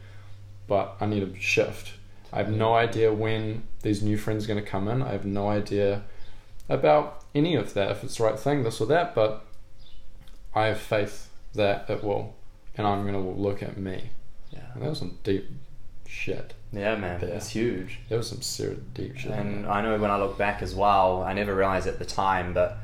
[0.66, 1.92] but I need a shift.
[2.32, 5.02] I have no idea when these new friends are going to come in.
[5.02, 6.02] I have no idea
[6.68, 9.44] about any of that, if it's the right thing, this or that, but
[10.54, 12.34] I have faith that it will,
[12.78, 14.10] and I'm to look at me.
[14.50, 14.60] yeah.
[14.72, 15.50] And that was some deep
[16.06, 16.54] shit.
[16.72, 17.20] Yeah, man.
[17.20, 17.28] Yeah.
[17.28, 17.98] It's huge.
[18.08, 19.32] There was some serious deep shit.
[19.32, 19.66] And.
[19.66, 22.78] I know when I look back as well, I never realized at the time, but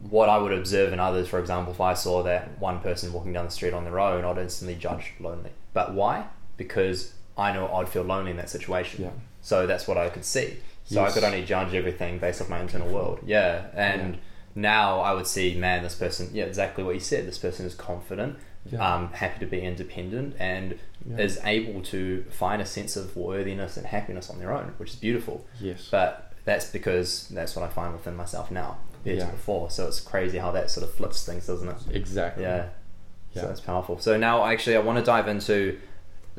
[0.00, 3.32] what I would observe in others, for example, if I saw that one person walking
[3.32, 5.50] down the street on their own, I'd instantly judge lonely.
[5.72, 6.26] But why?
[6.56, 9.04] Because I know I'd feel lonely in that situation.
[9.04, 9.10] Yeah.
[9.40, 10.56] So that's what I could see.
[10.84, 13.20] So I could only judge everything based off my internal world.
[13.24, 13.66] Yeah.
[13.74, 14.18] And
[14.56, 17.28] now I would see, man, this person, yeah, exactly what you said.
[17.28, 18.38] This person is confident,
[18.70, 18.94] Yeah.
[18.94, 21.18] um, happy to be independent, and Yeah.
[21.18, 24.96] is able to find a sense of worthiness and happiness on their own, which is
[24.96, 25.46] beautiful.
[25.60, 25.88] yes.
[25.90, 29.26] But that's because that's what I find within myself now compared Yeah.
[29.26, 29.70] to before.
[29.70, 31.76] So it's crazy how that sort of flips things, doesn't it?
[31.96, 32.42] exactly.
[32.44, 32.66] Yeah.
[33.32, 33.42] Yeah.
[33.42, 33.98] So that's powerful.
[33.98, 35.78] So now, actually, I want to dive into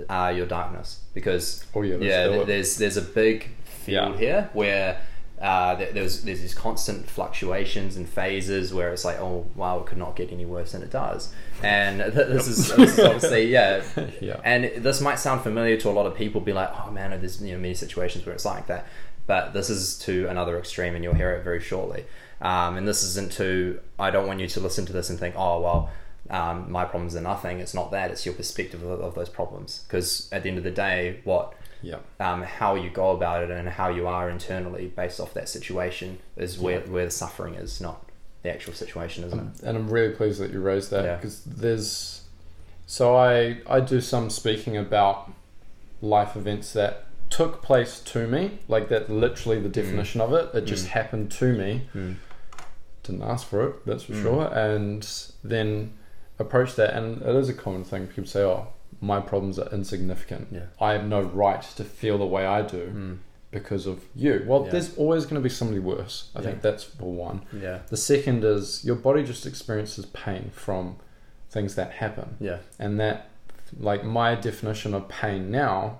[0.09, 1.95] uh, your darkness because Oh yeah.
[1.99, 2.47] yeah, do th- it.
[2.47, 4.99] there's there's a big field here where
[5.41, 9.97] uh, there's there's these constant fluctuations and phases where it's like, oh wow, it could
[9.97, 13.81] not get any worse than it does, and th- this is, this is obviously yeah,
[14.21, 14.39] Yeah.
[14.43, 17.41] and this might sound familiar to a lot of people, be like, oh man, there's
[17.41, 18.85] you know many situations where it's like that,
[19.25, 22.05] but this is to another extreme, and you'll hear it very shortly.
[22.41, 25.35] Um, and this isn't to I don't want you to listen to this and think,
[25.37, 25.89] oh well.
[26.29, 27.59] Um, my problems are nothing.
[27.59, 28.09] It's not that.
[28.09, 29.83] It's your perspective of, of those problems.
[29.85, 31.97] Because at the end of the day, what yeah.
[32.19, 36.19] um, how you go about it and how you are internally based off that situation
[36.37, 38.05] is where, where the suffering is, not
[38.43, 39.63] the actual situation, isn't it?
[39.63, 41.15] and I'm really pleased that you raised that Yeah.
[41.15, 42.23] because there's
[42.87, 45.31] so I I do some speaking about
[46.01, 50.65] life events that took place to me like that literally the definition of it it
[50.65, 50.89] just Mm.
[50.89, 52.15] happened to me Mm.
[53.03, 54.21] didn't ask for it that's for Mm.
[54.23, 55.07] sure and
[55.43, 55.93] then
[56.39, 58.67] approach that and it is a common thing people say oh
[59.01, 60.65] my problems are insignificant Yeah.
[60.79, 63.17] I have no right to feel the way I do Mm.
[63.49, 64.71] because of you well Yeah.
[64.73, 66.45] there's always going to be somebody worse I Yeah.
[66.45, 67.79] think that's for one Yeah.
[67.89, 70.97] the second is your body just experiences pain from
[71.49, 72.37] things that happen.
[72.39, 72.59] Yeah.
[72.79, 73.27] And that,
[73.77, 75.99] like, my definition of pain now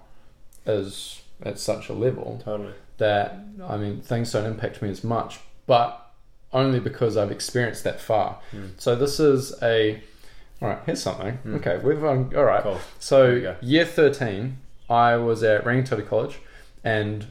[0.66, 2.72] is at such a level Totally.
[3.00, 6.00] that, I mean, things don't impact me as much, but
[6.54, 8.40] only because I've experienced that far.
[8.56, 8.72] Mm.
[8.78, 10.02] So this is a.
[10.62, 11.40] All right, here's something.
[11.46, 11.56] Mm.
[11.56, 12.62] Okay, we've um, all right.
[12.64, 12.80] Cool.
[13.00, 14.58] So year thirteen,
[14.90, 16.38] I was at Rangitoto College,
[16.84, 17.28] and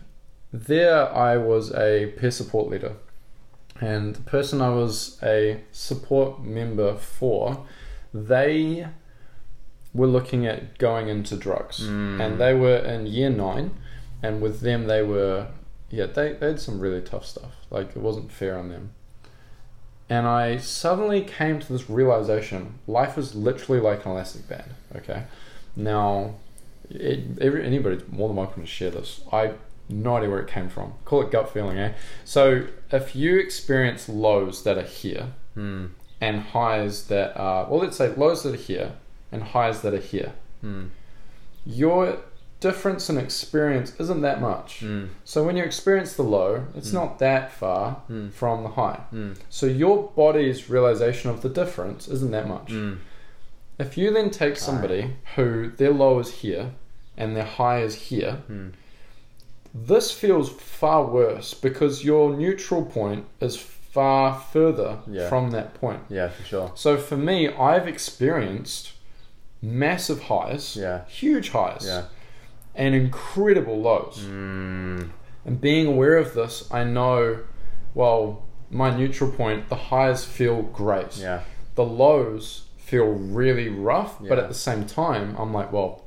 [0.52, 2.94] there I was a peer support leader.
[3.80, 7.64] and the person I was a support member for,
[8.12, 8.86] they
[9.94, 12.20] were looking at going into drugs, Mm.
[12.20, 13.70] and they were in year nine,
[14.22, 15.46] and with them they were,
[15.88, 17.52] yeah, they, they had some really tough stuff.
[17.70, 18.90] Like it wasn't fair on them.
[20.10, 24.70] And I suddenly came to this realization: life is literally like an elastic band.
[24.96, 25.22] Okay,
[25.76, 26.34] now,
[26.90, 29.20] it, every, anybody's more than welcome to share this.
[29.32, 29.52] I
[29.88, 30.92] no idea where it came from.
[31.04, 31.92] Call it gut feeling, eh?
[32.24, 35.86] So if you experience lows that are here Hmm.
[36.20, 38.92] and highs that are, well, let's say lows that are here
[39.32, 40.86] and highs that are here, Hmm.
[41.66, 42.18] your
[42.60, 44.80] difference in experience isn't that much.
[44.80, 45.06] Hmm.
[45.24, 46.94] So when you experience the low, it's Mm.
[46.94, 48.32] not that far Mm.
[48.32, 49.00] from the high.
[49.10, 49.32] Hmm.
[49.48, 52.70] So your body's realization of the difference isn't that much.
[52.70, 52.94] Hmm.
[53.78, 56.72] If you then take somebody who their low is here
[57.16, 58.68] and their high is here, Hmm.
[59.74, 65.28] this feels far worse because your neutral point is far further Yeah.
[65.28, 66.00] from that point.
[66.08, 66.72] Yeah, for sure.
[66.74, 68.92] So for me, I've experienced
[69.62, 71.04] massive highs, Yeah.
[71.06, 72.02] huge highs, Yeah.
[72.74, 74.24] And incredible lows.
[74.24, 75.02] Hmm.
[75.44, 77.40] And being aware of this, I know,
[77.94, 81.16] well, my neutral point, the highs feel great.
[81.16, 81.42] Yeah.
[81.74, 84.28] The lows feel really rough, yeah.
[84.28, 86.04] but at the same time, I'm like, well,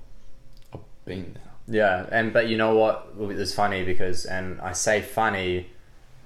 [0.74, 1.44] I've been there.
[1.68, 5.70] Yeah, and but you know what is funny because, and I say funny,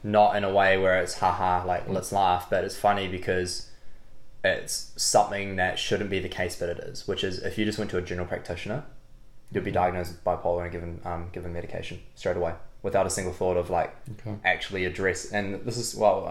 [0.04, 3.70] not in a way where it's haha like let's laugh, but it's funny because
[4.44, 7.08] it's something that shouldn't be the case, but it is.
[7.08, 8.84] Which is if you just went to a general practitioner,
[9.52, 13.34] you'd be diagnosed with bipolar and given um, given medication straight away without a single
[13.34, 14.36] thought of like Okay.
[14.46, 15.32] actually address.
[15.32, 16.26] And this is well,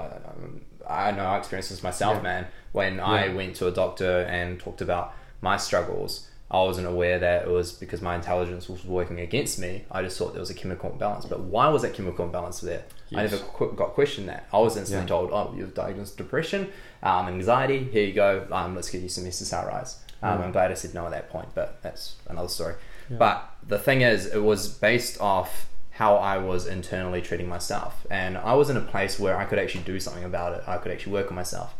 [0.88, 2.22] I, I know I experienced this myself, Yeah.
[2.22, 2.46] man.
[2.72, 7.42] When I went to a doctor and talked about my struggles, I wasn't aware that
[7.46, 9.84] it was because my intelligence was working against me.
[9.90, 11.24] I just thought there was a chemical imbalance.
[11.26, 12.84] But why was that chemical imbalance there?
[13.12, 14.46] I never qu- got questioned that.
[14.52, 15.08] I was instantly Yeah.
[15.08, 16.68] told, "Oh, you've diagnosed depression,
[17.02, 17.84] um, anxiety.
[17.90, 18.46] Here you go.
[18.52, 20.44] Um, let's give you some SSRIs." Um, Yeah.
[20.46, 22.74] I'm glad I said no at that point, but that's another story.
[23.10, 23.16] Yeah.
[23.18, 28.36] But the thing is, it was based off how I was internally treating myself, and
[28.36, 30.64] I was in a place where I could actually do something about it.
[30.66, 31.74] I could actually work on myself.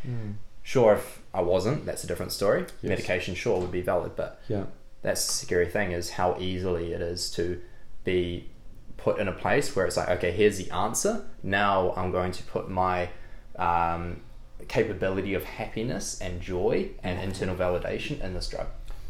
[0.63, 2.63] Sure, if I wasn't, that's a different story.
[2.83, 2.89] Yes.
[2.89, 4.65] Medication, sure, would be valid, but Yeah.
[5.03, 7.61] that's the scary thing is how easily it is to
[8.05, 8.49] be
[8.97, 11.25] put in a place where it's like, okay, here's the answer.
[11.43, 13.11] Now I'm going to put my
[13.59, 14.23] um,
[14.69, 18.67] capability of happiness and joy and internal validation in this drug.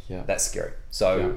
[0.08, 0.24] Yeah.
[0.26, 0.72] That's scary.
[0.90, 1.32] So Yeah.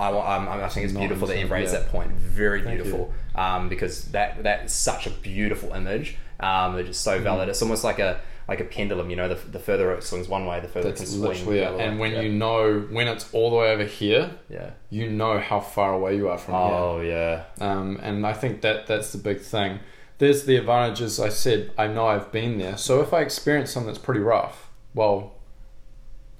[0.00, 1.78] I, wa- um, I think it's Not beautiful to understand, embrace yeah.
[1.80, 2.10] that point.
[2.12, 3.12] Very Thank beautiful.
[3.34, 6.16] Um, because that that's such a beautiful image.
[6.40, 7.24] Um, it's just so Mm-hmm.
[7.24, 7.48] valid.
[7.48, 9.08] It's almost like a like a pendulum.
[9.08, 11.20] You know, the, the further it swings one way, the further it can swing.
[11.22, 11.66] literally the it.
[11.68, 11.84] other way.
[11.84, 12.20] And when yeah.
[12.22, 14.70] you know, when it's all the way over here, yeah.
[14.90, 16.62] you know how far away you are from here.
[16.74, 17.44] Oh yeah.
[17.60, 19.78] Um, and I think that that's the big thing.
[20.18, 21.18] There's the advantages.
[21.20, 22.76] I said I know I've been there.
[22.76, 25.34] So if I experience something that's pretty rough, well,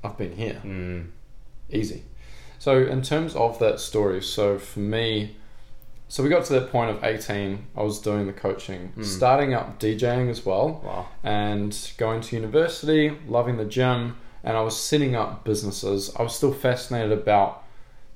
[0.03, 0.61] I've been here.
[0.65, 1.07] Mm.
[1.71, 2.03] Easy.
[2.65, 5.37] So in terms of that story, so for me,
[6.09, 7.67] so we got to that point of 18.
[7.77, 9.05] I was doing the coaching, Mm.
[9.05, 11.09] starting up DJing as well, Wow.
[11.23, 16.11] and going to university, loving the gym, and I was setting up businesses.
[16.19, 17.64] I was still fascinated about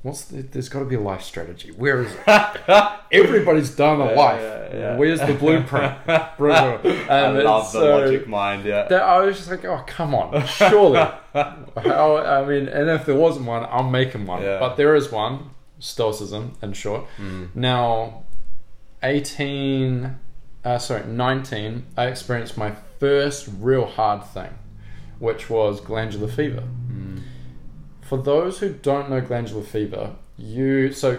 [0.03, 1.71] what's the, there's got to be a life strategy.
[1.73, 2.61] Where is it?
[3.13, 4.41] Everybody's done a life.
[4.41, 4.97] yeah, yeah.
[4.97, 5.95] Where's the blueprint?
[6.09, 8.65] I And love the uh, logic mind.
[8.65, 8.87] Yeah.
[8.89, 10.99] that I was just like, oh come on, surely.
[11.35, 14.43] How, I mean, and if there wasn't one, I'm making one.
[14.43, 17.07] But there is one, stoicism in short.
[17.19, 17.55] Mm.
[17.55, 18.25] Now,
[19.03, 20.19] 18,
[20.65, 24.51] uh, sorry, 19, I experienced my first real hard thing,
[25.19, 26.65] which was glandular fever.
[26.91, 27.23] Mm.
[28.09, 31.19] For those who don't know glandular fever, you so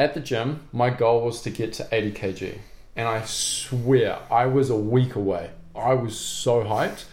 [0.00, 2.58] at the gym, my goal was to get to 80 kg,
[2.96, 5.50] and I swear I was a week away.
[5.76, 7.04] I was so hyped,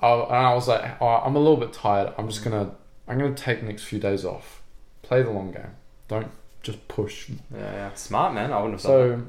[0.00, 2.14] I, and I was like, oh, I'm a little bit tired.
[2.16, 2.74] I'm just gonna,
[3.06, 4.62] I'm gonna take the next few days off,
[5.02, 5.72] play the long game.
[6.08, 6.30] Don't
[6.62, 7.28] just push.
[7.28, 7.94] Yeah, yeah.
[7.94, 8.54] Smart man.
[8.54, 9.22] I wouldn't have So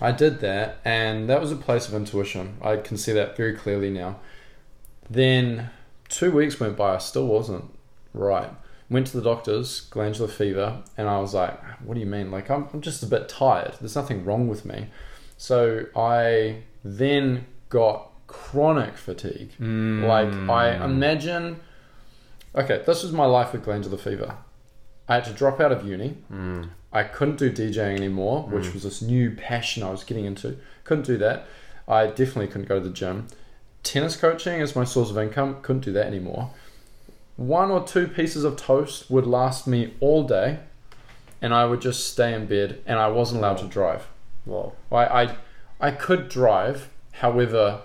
[0.00, 2.58] I did that, and that was a place of intuition.
[2.62, 4.20] I can see that very clearly now.
[5.10, 5.70] Then
[6.08, 7.75] two weeks went by, I still wasn't
[8.16, 8.50] right.
[8.88, 12.30] Went to the doctors, glandular fever, and I was like, "What do you mean?
[12.30, 13.74] Like I'm, I'm just a bit tired.
[13.80, 14.88] There's nothing wrong with me."
[15.36, 19.52] So I then got chronic fatigue.
[19.60, 20.06] Mm.
[20.06, 21.60] Like I imagine.
[22.54, 24.36] Okay, this was my life with glandular fever.
[25.08, 26.16] I had to drop out of uni.
[26.32, 26.70] Mm.
[26.92, 30.56] I couldn't do DJing anymore, which was this new passion I was getting into.
[30.84, 31.46] Couldn't do that.
[31.86, 33.26] I definitely couldn't go to the gym.
[33.82, 35.58] Tennis coaching is my source of income.
[35.62, 36.50] Couldn't do that anymore.
[37.36, 40.60] One or two pieces of toast would last me all day,
[41.42, 44.06] and I would just stay in bed, and I wasn't allowed to drive.
[44.44, 44.72] Whoa.
[44.90, 45.36] I, I,
[45.80, 46.88] I could drive.
[47.12, 47.82] However,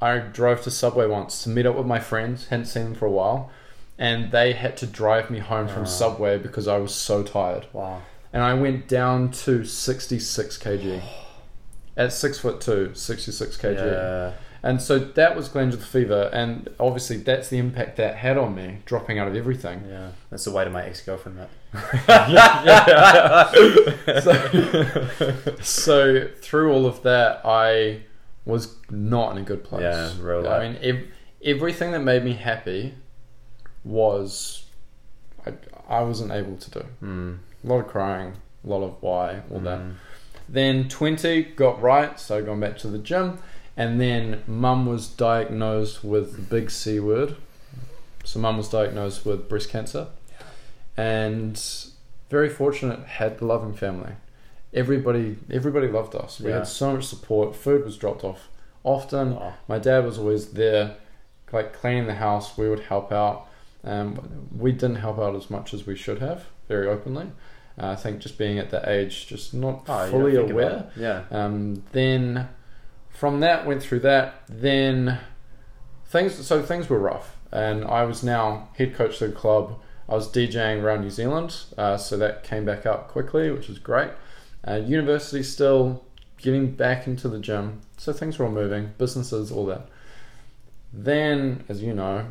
[0.00, 3.06] I drove to Subway once to meet up with my friends, hadn't seen them for
[3.06, 3.50] a while,
[3.98, 5.86] and they had to drive me home from Ah.
[5.86, 7.66] Subway because I was so tired.
[7.72, 8.02] Wow.
[8.32, 11.02] And I went down to 66 kg.
[11.96, 13.74] At six foot two, 66 kg.
[13.76, 14.32] Yeah.
[14.62, 18.78] And so that was glandular fever, and obviously that's the impact that had on me,
[18.86, 19.84] dropping out of everything.
[19.88, 20.10] Yeah.
[20.30, 21.50] That's the way to my ex girlfriend, that.
[24.24, 28.00] so, so through all of that, I
[28.44, 29.82] was not in a good place.
[29.82, 31.06] Yeah, real I mean, ev-
[31.44, 32.94] everything that made me happy
[33.84, 34.64] was
[35.46, 35.52] I,
[35.88, 36.84] I wasn't able to do.
[37.02, 37.38] Mm.
[37.62, 39.80] A lot of crying, a lot of why, all that.
[39.80, 39.94] Mm.
[40.48, 43.38] Then 20 got right, so going back to the gym.
[43.78, 47.36] And then mum was diagnosed with the big C word.
[48.24, 50.08] So mum was diagnosed with breast cancer.
[50.96, 51.60] And
[52.28, 54.12] very fortunate, had the loving family.
[54.74, 56.40] Everybody everybody loved us.
[56.40, 56.58] We Yeah.
[56.58, 57.54] had so much support.
[57.56, 58.48] Food was dropped off
[58.84, 59.34] often.
[59.34, 59.54] Oh.
[59.66, 60.96] My dad was always there,
[61.52, 62.58] like cleaning the house.
[62.58, 63.46] We would help out.
[63.84, 67.30] Um, we didn't help out as much as we should have, very openly.
[67.80, 70.90] Uh, I think just being at that age, just not Oh, fully aware.
[70.96, 71.22] Yeah.
[71.30, 72.48] Um, then
[73.18, 74.42] from that went through that.
[74.48, 75.18] Then
[76.06, 79.80] things so things were rough, and I was now head coach of the club.
[80.08, 83.78] I was DJing around New Zealand, uh, so that came back up quickly, which was
[83.78, 84.10] great.
[84.66, 86.04] Uh, university still
[86.38, 89.88] getting back into the gym, so things were all moving, businesses, all that.
[90.92, 92.24] Then, as you know,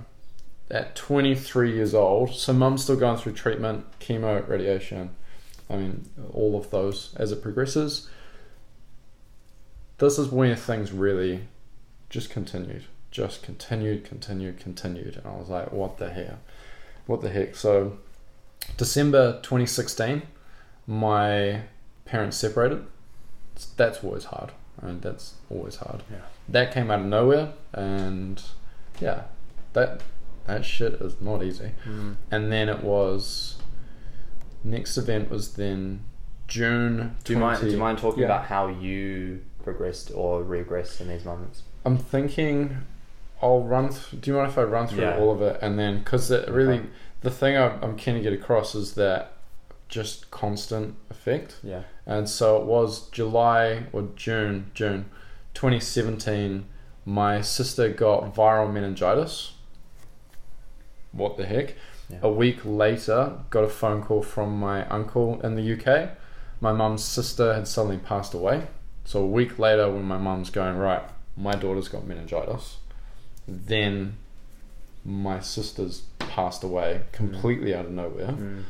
[0.71, 5.11] at 23 years old, so mum's still going through treatment, chemo, radiation.
[5.69, 8.09] I mean, all of those as it progresses
[9.97, 11.47] this is where things really
[12.09, 16.37] just continued, just continued, continued, continued, and I was like, "What the heck?
[17.05, 17.97] What the heck?" So,
[18.77, 20.21] December 2016,
[20.85, 21.61] my
[22.05, 22.85] parents separated.
[23.75, 24.51] That's always hard.
[24.81, 26.03] I mean, that's always hard.
[26.11, 26.21] Yeah.
[26.47, 28.41] That came out of nowhere, and
[28.99, 29.23] yeah,
[29.73, 30.01] that
[30.45, 31.71] that shit is not easy.
[31.85, 32.15] Mm.
[32.31, 33.57] And then it was
[34.63, 36.01] next event was then
[36.47, 37.15] June.
[37.23, 37.61] Do you mind?
[37.61, 38.27] Do you mind talking yeah.
[38.27, 41.63] about how you progressed or regressed in these moments?
[41.85, 42.77] I'm thinking
[43.41, 43.89] I'll run.
[43.89, 45.17] Th- do you mind if I run through Yeah.
[45.19, 46.87] all of it and then because it really Okay.
[47.21, 49.33] the thing I'm, I'm keen to get across is that
[49.89, 51.57] just constant effect.
[51.63, 51.83] Yeah.
[52.05, 55.05] And so it was July or June, June
[55.53, 56.65] 2017.
[57.05, 59.53] My sister got viral meningitis.
[61.11, 61.75] What the heck?
[62.09, 62.19] Yeah.
[62.21, 66.11] A week later, got a phone call from my uncle in the UK.
[66.61, 68.67] My mum's sister had suddenly passed away.
[69.07, 71.01] So a week later, when my mum's going, right,
[71.37, 72.75] my daughter's got meningitis,
[73.47, 74.17] then
[75.05, 78.33] my sister's passed away completely out of nowhere.
[78.33, 78.63] Mm.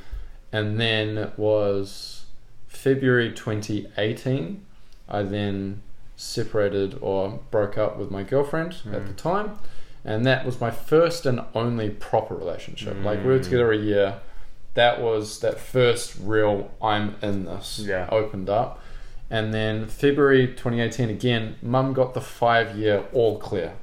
[0.54, 2.26] And then it was
[2.67, 4.63] February 2018.
[5.10, 5.82] I then
[6.15, 9.08] separated or broke up with my girlfriend at Mm.
[9.08, 9.58] the time.
[10.06, 12.95] And that was my first and only proper relationship.
[13.04, 13.43] Like we were Mm.
[13.43, 14.19] together a year.
[14.76, 18.08] That was that first real I'm in this Yeah.
[18.12, 18.80] opened up.
[19.29, 23.73] And then February 2018 again, mum got the five year all clear.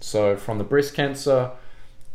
[0.00, 1.50] So from the breast cancer,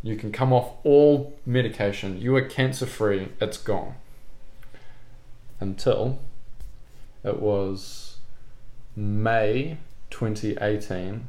[0.02, 2.20] you can come off all medication.
[2.20, 3.30] You are cancer free.
[3.42, 3.96] It's gone.
[5.60, 6.20] Until
[7.24, 8.18] it was
[8.96, 9.78] May
[10.10, 11.28] 2018,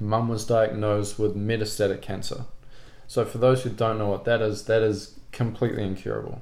[0.00, 2.44] mum was diagnosed with metastatic cancer.
[3.06, 6.40] So for those who don't know what that is, that is completely incurable.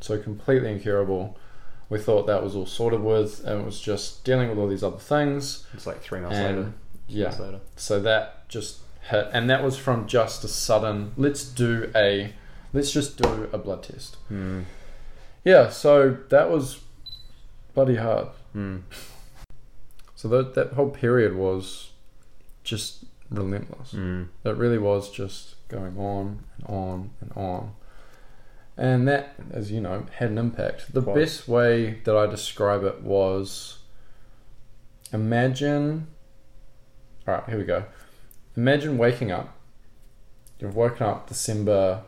[0.00, 1.36] So completely incurable.
[1.94, 4.82] We thought that was all sorted with, and it was just dealing with all these
[4.82, 5.64] other things.
[5.74, 6.72] It's like three months And later.
[7.06, 7.60] yeah, Months later.
[7.76, 8.78] so that just
[9.10, 11.12] hit, and that was from just a sudden.
[11.16, 12.32] Let's do a,
[12.72, 14.16] let's just do a blood test.
[14.28, 14.64] Mm.
[15.44, 16.80] Yeah, so that was
[17.74, 18.26] bloody hard.
[18.56, 18.82] Mm.
[20.16, 21.92] So that that whole period was
[22.64, 23.92] just relentless.
[23.92, 24.30] Mm.
[24.42, 27.70] It really was just going on and on and on.
[28.76, 30.92] And that, as you know, had an impact.
[30.92, 31.14] The Quite.
[31.16, 33.78] best way that I describe it was
[35.12, 36.08] imagine.
[37.26, 37.84] Alright, here we go.
[38.56, 39.56] Imagine waking up.
[40.58, 42.02] You've woken up December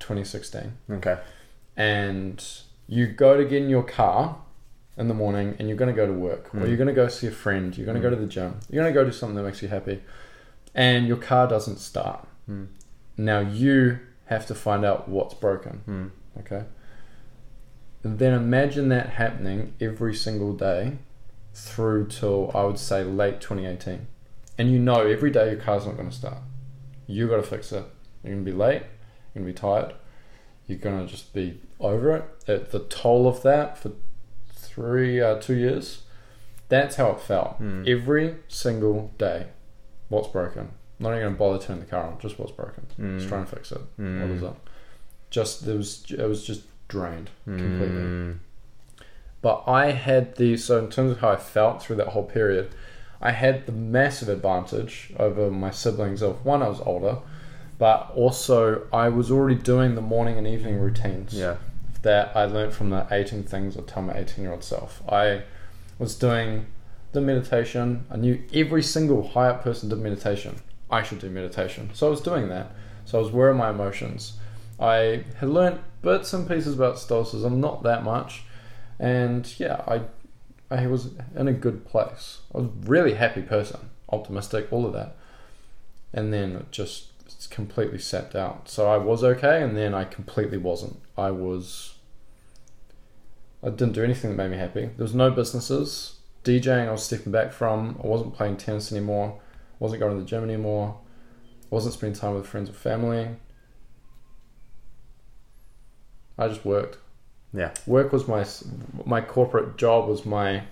[0.00, 1.18] 2016 Okay.
[1.76, 2.44] and
[2.86, 4.38] you go to get in your car
[4.96, 6.68] in the morning and you're going to go to work or Mm.
[6.68, 8.82] you're going to go see a friend, you're going to go to the gym, you're
[8.82, 10.02] going to go do something that makes you happy,
[10.74, 12.26] and your car doesn't start.
[12.50, 12.68] Mm.
[13.18, 16.10] Now you have to find out what's broken, Mm.
[16.40, 16.64] okay?
[18.02, 20.98] And then imagine that happening every single day
[21.54, 24.06] through till I would say late 2018.
[24.58, 26.38] And you know every day your car's not going to start.
[27.06, 27.84] You've got to fix it.
[28.22, 28.82] You're going to be late,
[29.34, 29.94] you're going to be tired,
[30.66, 32.24] you're going to just be over it.
[32.48, 33.92] At the toll of that for
[34.52, 36.02] three, uh, two years
[36.68, 37.62] That's how it felt.
[37.62, 37.88] Mm.
[37.88, 39.46] Every single day.
[40.08, 40.70] What's broken?
[40.98, 42.18] Not even gonna bother turning the car on.
[42.18, 42.86] Just was broken.
[42.98, 43.16] Mm.
[43.18, 43.80] Just try and fix it.
[44.00, 44.20] Mm.
[44.22, 44.52] What is it?
[45.30, 46.04] Just there was.
[46.10, 48.02] It was just drained completely.
[48.02, 48.38] Mm.
[49.42, 52.70] But I had the so in terms of how I felt through that whole period,
[53.20, 57.18] I had the massive advantage over my siblings of one I was older,
[57.78, 61.56] but also I was already doing the morning and evening routines Yeah.
[62.02, 65.02] that I learned from the 18 things I tell my 18 year old self.
[65.08, 65.42] I
[65.98, 66.66] was doing
[67.12, 68.04] the meditation.
[68.10, 70.56] I knew every single high up person did meditation.
[70.90, 71.90] I should do meditation.
[71.94, 72.72] So I was doing that.
[73.04, 74.34] So I was aware of my emotions.
[74.78, 78.44] I had learned bits and pieces about stoicism, not that much.
[78.98, 80.02] And yeah, I
[80.70, 82.40] I was in a good place.
[82.54, 85.16] I was a really happy person, optimistic, all of that.
[86.12, 87.08] And then it just
[87.50, 88.68] completely sapped out.
[88.68, 91.00] So I was okay, and then I completely wasn't.
[91.16, 91.94] I was.
[93.62, 94.86] I didn't do anything that made me happy.
[94.96, 96.16] There was no businesses.
[96.44, 98.00] DJing, I was stepping back from.
[98.02, 99.40] I wasn't playing tennis anymore.
[99.78, 100.98] Wasn't going to the gym anymore.
[101.70, 103.28] wasn't spending time with friends or family.
[106.38, 106.98] I just worked.
[107.52, 107.72] Yeah.
[107.86, 108.44] Work was my
[109.04, 110.64] my corporate job was my.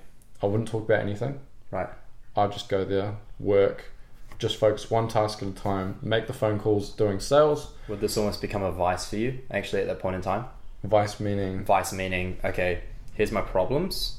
[0.42, 1.40] I wouldn't talk about anything.
[1.70, 1.88] Right.
[2.36, 3.92] I'd just go there, work,
[4.38, 7.72] just focus one task at a time, make the phone calls, doing sales.
[7.88, 10.46] Would this almost become a vice for you, actually, at that point in time?
[10.82, 12.82] Vice meaning Vice meaning, okay,
[13.14, 14.18] here's my problems.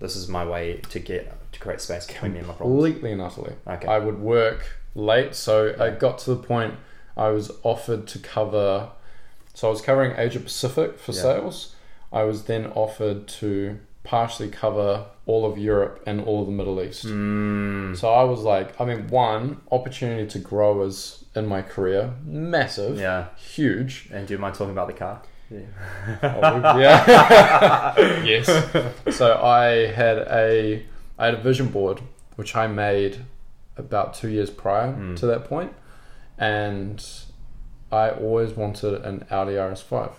[0.00, 2.84] This is my way to get to create space between me and my problems.
[2.84, 3.54] completely and utterly.
[3.66, 3.86] Okay.
[3.88, 6.74] I would work late, so I got to the point
[7.16, 8.90] I was offered to cover.
[9.54, 11.22] So I was covering Asia Pacific for Yeah.
[11.22, 11.74] sales.
[12.12, 16.80] I was then offered to partially cover all of Europe and all of the Middle
[16.82, 17.04] East.
[17.06, 22.12] Mm, So I was like, I mean, one opportunity to grow as in my career,
[22.24, 23.26] massive, yeah.
[23.36, 24.08] huge.
[24.12, 25.20] And do you mind talking about the car?
[25.50, 27.94] yeah.
[28.24, 28.46] yes.
[29.16, 30.84] So I had a
[31.18, 32.00] I had a vision board
[32.36, 33.24] which I made
[33.76, 35.16] about two years prior Mm.
[35.18, 35.72] to that point,
[36.38, 37.04] and
[37.90, 40.12] I always wanted an Audi RS5.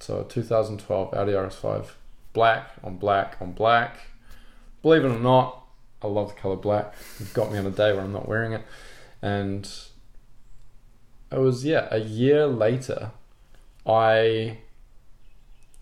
[0.00, 1.92] So a 2012 Audi RS5,
[2.32, 4.08] black on black on black.
[4.82, 5.64] Believe it or not,
[6.02, 6.92] I love the color black.
[7.18, 8.62] It got me on a day where I'm not wearing it,
[9.22, 9.68] and
[11.32, 13.10] it was yeah a year later.
[13.86, 14.58] I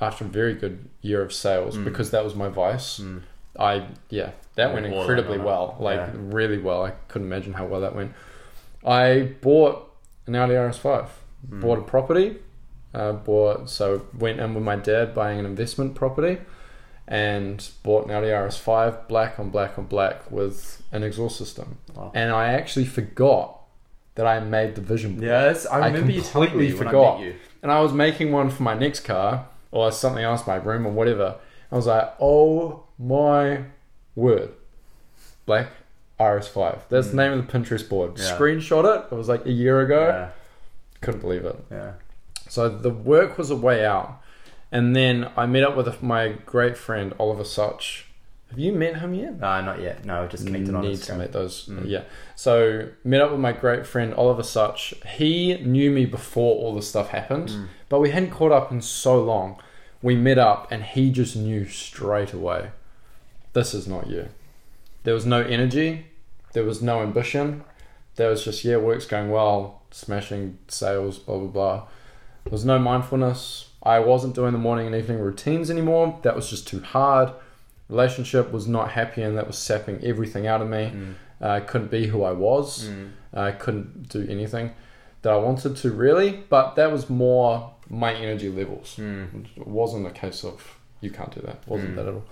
[0.00, 1.84] after a very good year of sales Mm.
[1.84, 3.00] because that was my vice.
[3.00, 3.22] Mm.
[3.58, 6.10] I yeah, that Went incredibly well, like Yeah.
[6.14, 6.84] really well.
[6.84, 8.12] I couldn't imagine how well that went.
[8.84, 9.90] I bought
[10.26, 11.08] an Audi RS5,
[11.50, 11.60] Mm.
[11.60, 12.36] bought a property,
[12.94, 16.38] uh, bought so went in with my dad buying an investment property,
[17.06, 21.78] and bought an Audi RS5 black on black on black with an exhaust system.
[21.94, 22.10] Wow.
[22.14, 23.60] And I actually forgot
[24.14, 25.24] that I made the vision board.
[25.24, 27.20] Yes, I I remember you completely forgot.
[27.20, 27.34] You.
[27.62, 30.92] And I was making one for my next car or something else, my room or
[30.92, 31.36] whatever.
[31.72, 33.64] I was like, oh my
[34.14, 34.50] word.
[35.46, 35.68] Black
[36.18, 36.88] RS5.
[36.88, 37.16] That's the Mm.
[37.16, 38.12] name of the Pinterest board.
[38.16, 38.24] Yeah.
[38.36, 39.12] Screenshot it.
[39.12, 40.06] It was like a year ago.
[40.06, 40.28] Yeah,
[41.00, 41.56] Couldn't believe it.
[41.70, 41.92] yeah.
[42.48, 44.20] So the work was a way out.
[44.70, 48.06] And then I met up with my great friend, Oliver Such.
[48.50, 49.40] Have you met him yet?
[49.40, 50.04] No, not yet.
[50.04, 51.66] No, just connected on need to meet those.
[51.66, 51.82] Mm.
[51.88, 52.02] Yeah.
[52.36, 54.94] So met up with my great friend Oliver Such.
[55.16, 57.66] He knew me before all this stuff happened, Mm.
[57.88, 59.56] but we hadn't caught up in so long.
[60.02, 62.70] We met up, and he just knew straight away,
[63.54, 64.28] this is not you.
[65.04, 66.06] There was no energy.
[66.52, 67.64] There was no ambition.
[68.16, 71.76] There was just yeah, work's going well, smashing sales, blah blah blah.
[72.44, 73.70] There was no mindfulness.
[73.82, 76.18] I wasn't doing the morning and evening routines anymore.
[76.22, 77.30] That was just too hard.
[77.88, 80.92] Relationship was not happy, and that was sapping everything out of me.
[80.94, 81.14] Mm.
[81.42, 82.88] Uh, I couldn't be who I was.
[82.88, 83.10] Mm.
[83.34, 84.70] I couldn't do anything
[85.22, 86.30] that I wanted to really.
[86.48, 88.96] But that was more my energy levels.
[88.98, 89.46] Mm.
[89.56, 91.56] It wasn't a case of you can't do that.
[91.56, 91.96] It wasn't Mm.
[91.96, 92.24] that at all.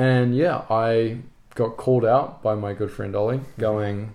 [0.00, 1.18] And yeah, I
[1.54, 4.12] got called out by my good friend Ollie, going,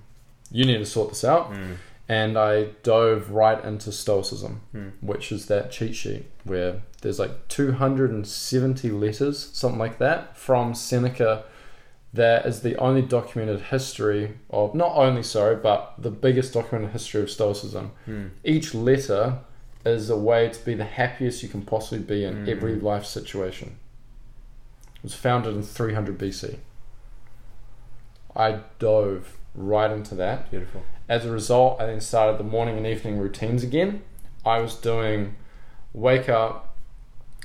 [0.52, 1.76] "You need to sort this out." Mm.
[2.08, 4.92] And I dove right into Stoicism, Mm.
[5.02, 11.44] which is that cheat sheet where there's like 270 letters, something like that, from Seneca.
[12.14, 17.22] That is the only documented history of, not only, sorry, but the biggest documented history
[17.22, 17.92] of Stoicism.
[18.08, 18.30] Mm.
[18.44, 19.40] Each letter
[19.86, 22.50] is a way to be the happiest you can possibly be in Mm.
[22.50, 23.78] every life situation.
[25.06, 26.58] Was founded in 300 BC.
[28.36, 30.50] I dove right into that.
[30.50, 30.82] Beautiful.
[31.08, 34.02] As a result, I then started the morning and evening routines again.
[34.44, 35.36] I was doing
[35.94, 36.76] wake up.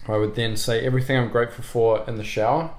[0.09, 2.71] I would then say everything I'm grateful for in the shower.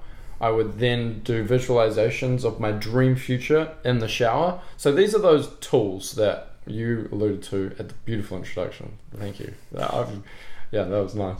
[0.41, 4.61] I would then do visualizations of my dream future in the shower.
[4.77, 8.97] So these are those tools that you alluded to at the beautiful introduction.
[9.15, 9.53] Thank you.
[9.77, 10.23] I've-
[10.71, 11.37] yeah, that was nice.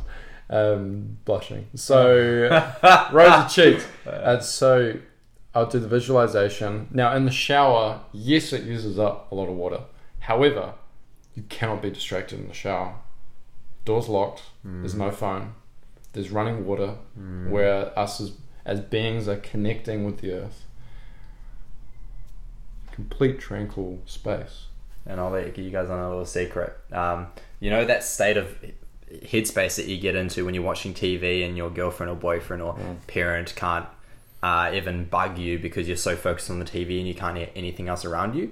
[0.52, 1.68] Um, blushing.
[1.74, 2.62] So
[3.12, 3.88] rosy cheeks.
[4.06, 5.00] And so
[5.56, 6.88] I'll do the visualization.
[6.92, 9.82] Now in the shower, yes, it uses up a lot of water.
[10.20, 10.76] However,
[11.34, 12.96] you cannot be distracted in the shower.
[13.86, 14.44] Doors locked.
[14.64, 15.56] There's no phone.
[16.14, 16.96] There's running water
[17.50, 18.34] where us as,
[18.66, 20.66] as beings are connecting with the earth.
[22.92, 24.66] Complete tranquil space.
[25.06, 26.78] And I'll let you guys on a little secret.
[26.92, 27.28] Um,
[27.60, 28.56] you know that state of
[29.24, 32.78] headspace that you get into when you're watching TV and your girlfriend or boyfriend or
[33.08, 33.86] parent can't
[34.44, 37.50] uh, even bug you because you're so focused on the TV and you can't hear
[37.56, 38.52] anything else around you.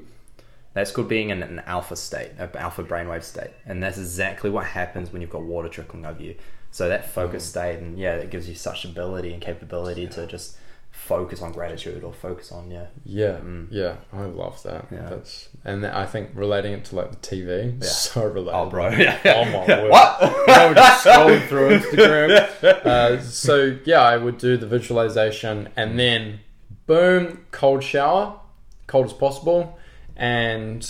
[0.73, 4.65] That's called being in an alpha state, an alpha brainwave state, and that's exactly what
[4.65, 6.35] happens when you've got water trickling over you.
[6.71, 10.57] So that focus state, and yeah, it gives you such ability and capability to just
[11.05, 13.67] focus on gratitude or focus on yeah, Yeah, Mm.
[13.71, 14.85] yeah, I love that.
[14.91, 15.07] Yeah.
[15.09, 17.87] That's and I think relating it to like the TV, Yeah.
[17.87, 18.53] so relatable.
[18.53, 19.89] oh bro, yeah, Oh my word.
[19.91, 20.17] what?
[20.49, 22.85] I was just scrolling through Instagram.
[22.85, 26.41] Uh, so yeah, I would do the visualization and then
[26.85, 28.39] boom, cold shower,
[28.87, 29.79] cold as possible,
[30.15, 30.87] and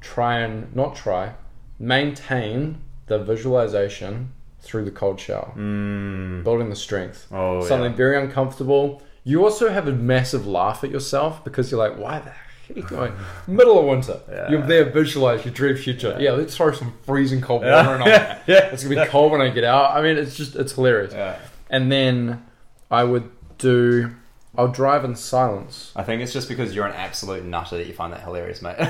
[0.00, 1.34] try and not try,
[1.78, 4.32] maintain the visualization
[4.62, 6.44] through the cold shower, Mm.
[6.44, 7.26] building the strength.
[7.32, 7.96] Oh, Something yeah.
[7.96, 9.02] very uncomfortable.
[9.24, 12.78] You also have a massive laugh at yourself because you're like, why the heck are
[12.80, 13.12] you going?
[13.46, 14.20] Middle of winter.
[14.30, 14.50] Yeah.
[14.50, 16.16] You're there, visualize your dream future.
[16.18, 18.38] Yeah, let's throw some freezing cold water on it.
[18.46, 19.94] yeah, It's gonna be cold when I get out.
[19.96, 21.12] I mean, it's just it's hilarious.
[21.12, 21.36] yeah.
[21.68, 22.44] And then
[22.90, 24.14] I would do.
[24.60, 25.90] I'll drive in silence.
[25.96, 28.76] I think it's just because you're an absolute nutter that you find that hilarious, mate.
[28.78, 28.86] No,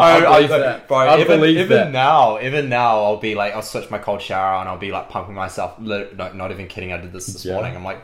[0.00, 0.88] I believe that.
[0.88, 1.90] Bro, I even, believe even that.
[1.92, 5.08] now, even now, I'll be like, I'll switch my cold shower and I'll be like
[5.10, 5.78] pumping myself.
[5.78, 6.92] No, not even kidding.
[6.92, 7.54] I did this this Yeah.
[7.54, 7.76] morning.
[7.76, 7.98] I'm like,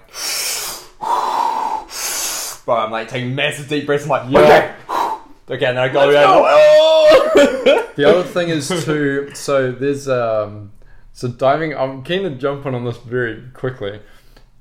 [2.64, 4.04] bro, I'm like taking massive deep breaths.
[4.04, 4.74] I'm like, Yeah.
[4.88, 10.72] okay, okay, and then I go, Let's The other thing is to so there's um
[11.12, 11.74] so diving.
[11.74, 14.00] I'm keen to jump in on this very quickly.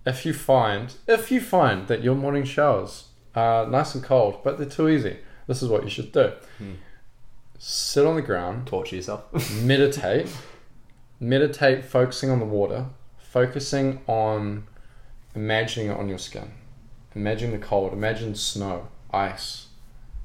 [0.08, 4.58] If you find if you find that your morning showers are nice and cold, but
[4.58, 6.32] they're too easy, this is what you should do.
[6.58, 6.76] Hmm.
[7.60, 9.26] Sit on the ground, torture yourself.
[9.64, 10.30] meditate,
[11.20, 12.86] meditate, focusing on the water,
[13.18, 14.66] focusing on
[15.36, 16.54] imagining it on your skin.
[17.14, 19.68] Imagine the cold, imagine snow, ice,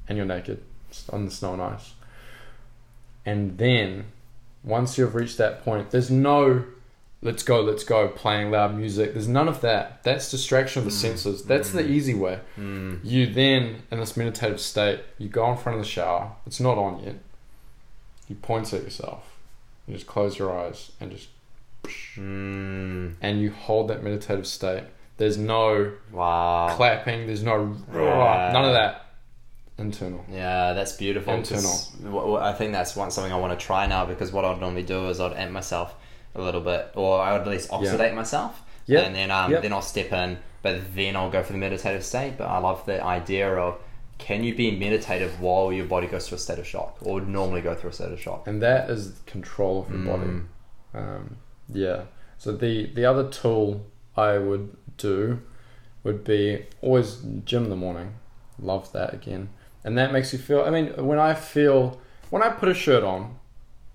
[0.07, 0.63] and you're naked
[1.09, 1.93] on the snow and ice.
[3.25, 4.05] And then,
[4.63, 6.63] once you've reached that point, there's no
[7.23, 9.13] let's go, let's go, playing loud music.
[9.13, 10.03] There's none of that.
[10.03, 11.43] That's distraction of the senses.
[11.45, 12.39] That's the easy way.
[12.59, 12.99] Mm.
[13.03, 16.33] You then, in this meditative state, you go in front of the shower.
[16.45, 17.15] It's not on yet.
[18.27, 19.23] You point at yourself.
[19.87, 21.29] You just close your eyes and just,
[22.17, 23.15] Mm.
[23.21, 24.83] and you hold that meditative state.
[25.17, 26.73] There's no Wow.
[26.75, 27.27] clapping.
[27.27, 28.51] There's no Yeah.
[28.53, 28.99] none of that.
[29.77, 30.23] Internal.
[30.31, 31.33] Yeah, that's beautiful.
[31.33, 32.37] Internal.
[32.37, 35.09] I think that's one something I want to try now because what I'd normally do
[35.09, 35.95] is I'd amp myself
[36.35, 39.01] a little bit, or I would at least oxidate myself, Yeah.
[39.01, 39.61] and then um, Yep.
[39.61, 42.33] then I'll step in, but then I'll go for the meditative state.
[42.37, 43.77] But I love the idea of
[44.17, 47.27] can you be meditative while your body goes through a state of shock, or would
[47.27, 48.47] normally go through a state of shock?
[48.47, 50.29] and that is control of your body.
[50.29, 50.45] Mm.
[50.93, 51.37] Um,
[51.69, 52.01] yeah.
[52.37, 55.39] So the the other tool I would do
[56.03, 58.13] would be always gym in the morning.
[58.59, 59.49] Love that again,
[59.83, 60.61] and that makes you feel.
[60.61, 63.37] I mean, when I feel when I put a shirt on,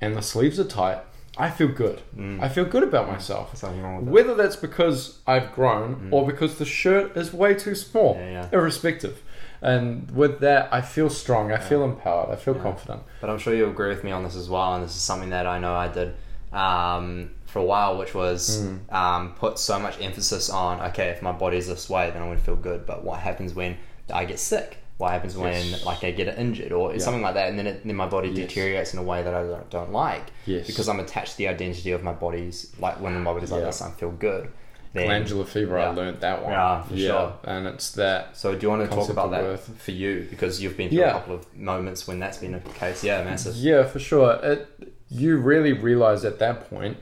[0.00, 0.98] and the sleeves are tight,
[1.38, 2.02] I feel good.
[2.16, 2.42] Mm.
[2.42, 3.56] I feel good about myself.
[3.56, 4.10] Something wrong with it.
[4.10, 8.48] Whether that's because I've grown or because the shirt is way too small, Yeah, yeah.
[8.52, 9.22] irrespective.
[9.62, 11.50] And with that, I feel strong.
[11.52, 12.30] I feel empowered.
[12.30, 12.62] I feel Yeah.
[12.62, 13.02] confident.
[13.20, 15.30] But I'm sure you'll agree with me on this as well, and this is something
[15.30, 16.14] that I know I did
[16.52, 18.92] um, for a while, which was Mm.
[18.94, 22.38] um, put so much emphasis on okay, if my body's this way, then I'm going
[22.38, 22.86] to feel good.
[22.86, 23.76] But what happens when
[24.12, 24.78] I get sick?
[24.98, 25.84] What happens when Yes.
[25.84, 26.98] like I get injured or Yeah.
[26.98, 28.48] something like that, and then it, then my body Yes.
[28.48, 30.66] deteriorates in a way that I don't, don't like Yes.
[30.66, 33.66] because I'm attached to the identity of my body's like when my body's like Yeah.
[33.66, 34.48] this, I feel good.
[34.94, 35.90] Then, Glandular fever, I yeah.
[35.90, 36.52] learned that one.
[36.52, 37.32] Yeah, for sure.
[37.44, 38.36] And it's that.
[38.36, 39.70] So do you want to talk about that worth.
[39.78, 43.04] for you because you've been through a couple of moments when that's been the case?
[43.04, 43.54] Yeah, massive.
[43.54, 44.38] Yeah, for sure.
[44.42, 44.66] It,
[45.10, 46.96] you really realize at that point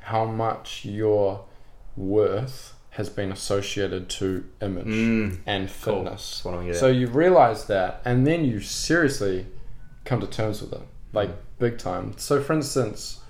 [0.00, 1.44] how much your
[1.96, 6.02] worth has been associated to image Mm, and cool.
[6.02, 6.44] fitness.
[6.44, 9.46] I'm So you realize that, and then you seriously
[10.04, 10.82] come to terms with it,
[11.12, 11.30] like
[11.60, 12.14] big time.
[12.18, 13.20] So, for instance,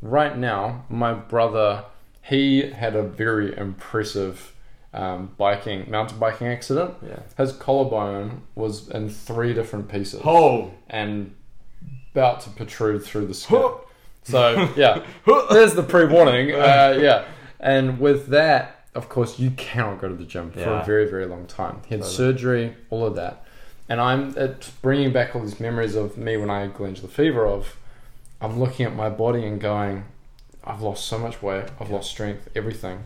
[0.00, 1.84] right now, my brother,
[2.22, 4.54] he had a very impressive
[4.94, 6.94] um, biking, mountain biking accident.
[7.04, 7.18] Yeah.
[7.36, 10.70] His collarbone was in three different pieces Oh.
[10.88, 11.34] and
[12.12, 13.64] about to protrude through the skin.
[14.22, 15.04] so yeah,
[15.50, 16.52] there's the pre-warning.
[16.54, 17.24] Uh, yeah,
[17.58, 20.82] and with that, of course, you cannot go to the gym for Yeah.
[20.82, 21.76] a very, very long time.
[21.86, 22.16] He had Totally.
[22.16, 23.44] surgery, all of that,
[23.88, 27.46] and I'm it's bringing back all these memories of me when I had glandular fever.
[27.46, 27.76] Of
[28.40, 30.04] I'm looking at my body and going,
[30.64, 33.04] I've lost so much weight, I've lost strength, everything.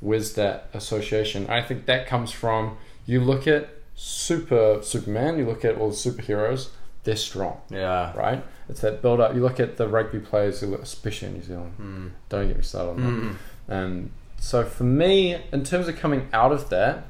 [0.00, 1.46] Where's that association?
[1.48, 2.76] I think that comes from
[3.06, 6.68] you look at super Superman, you look at all the superheroes,
[7.04, 8.12] they're strong, Yeah.
[8.16, 8.42] right?
[8.68, 9.34] It's that build up.
[9.34, 11.72] You look at the rugby players, who look- especially in New Zealand.
[11.80, 12.10] Mm.
[12.28, 13.10] Don't get me started on that.
[13.26, 13.36] Mm.
[13.68, 14.10] And
[14.44, 17.04] so for me, in terms of coming out of that,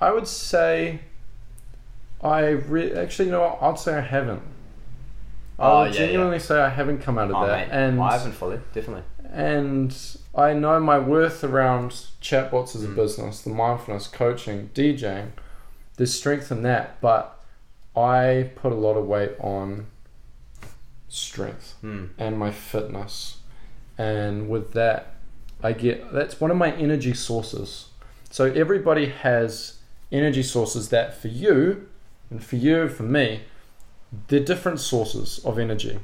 [0.00, 1.00] I would say
[2.22, 3.58] I re- actually, you know what?
[3.62, 4.42] I'd say I haven't.
[5.58, 7.74] Oh, I would yeah, genuinely say I haven't come out of Oh, that, mate.
[7.76, 9.02] and I haven't fully, definitely.
[9.30, 9.94] and
[10.34, 11.90] I know my worth around
[12.22, 12.96] chatbots as a Mm.
[12.96, 15.32] business, the mindfulness coaching, DJing.
[15.96, 17.38] There's strength in that, but
[17.94, 19.86] I put a lot of weight on
[21.08, 22.08] strength Mm.
[22.18, 23.38] and my fitness.
[23.98, 25.14] And with that,
[25.62, 27.88] I get that's one of my energy sources.
[28.30, 29.78] So everybody has
[30.12, 31.88] energy sources that for you
[32.30, 33.42] and for you, for me,
[34.28, 35.98] they're different sources of energy.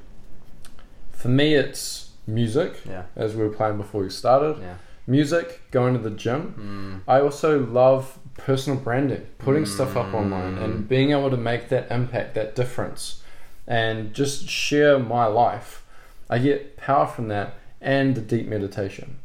[1.12, 3.04] For me, it's music, Yeah.
[3.16, 4.60] as we were playing before we started.
[4.60, 4.74] Yeah.
[5.06, 7.02] Music, going to the gym.
[7.06, 7.10] Mm.
[7.12, 10.64] I also love personal branding, putting stuff up online Mm.
[10.64, 13.22] and being able to make that impact, that difference,
[13.66, 15.84] and just share my life.
[16.30, 19.16] I get power from that and the deep meditation.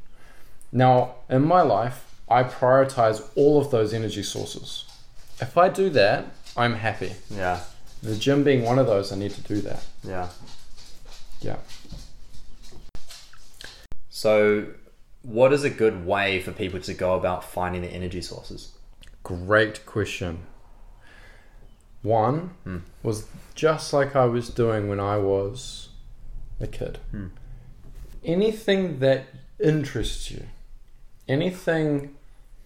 [0.72, 4.86] Now, in my life, I prioritize all of those energy sources.
[5.41, 7.13] If I do that, I'm happy.
[7.30, 7.61] Yeah.
[8.03, 9.84] The gym being one of those, I need to do that.
[10.03, 10.30] Yeah.
[11.41, 11.57] Yeah.
[14.09, 14.67] So,
[15.24, 18.74] what is a good way for people to go about finding the energy sources?
[19.24, 20.39] Great question.
[22.01, 22.78] One Hmm.
[23.03, 25.89] was just like I was doing when I was
[26.59, 26.99] a kid.
[27.11, 27.28] Hmm.
[28.24, 29.26] Anything that
[29.59, 30.43] interests you,
[31.30, 32.15] anything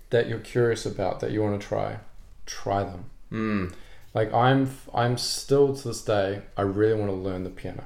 [0.09, 1.97] that you're curious about that you want to try,
[2.45, 3.05] try them.
[3.32, 3.74] Mm.
[4.14, 7.84] Like I'm, I'm still to this day, I really want to learn the piano.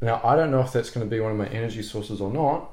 [0.00, 2.30] Now I don't know if that's going to be one of my energy sources or
[2.30, 2.70] not,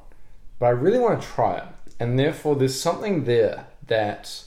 [0.57, 1.65] but I really want to try it,
[1.99, 4.43] and therefore there's something there that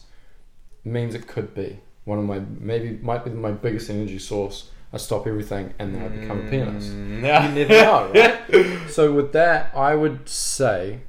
[0.84, 4.70] means it could be one of my maybe might be my biggest energy source.
[4.92, 6.90] I stop everything and then I become a pianist.
[6.90, 7.16] Mm.
[7.16, 8.90] You never know, right?
[8.90, 11.00] so with that, I would say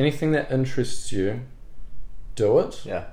[0.00, 1.26] anything that interests you,
[2.34, 3.04] do it Yeah.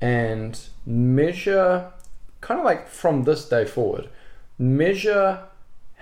[0.00, 0.52] and
[0.86, 1.92] measure
[2.40, 4.08] kind of like from this day forward
[4.58, 5.40] measure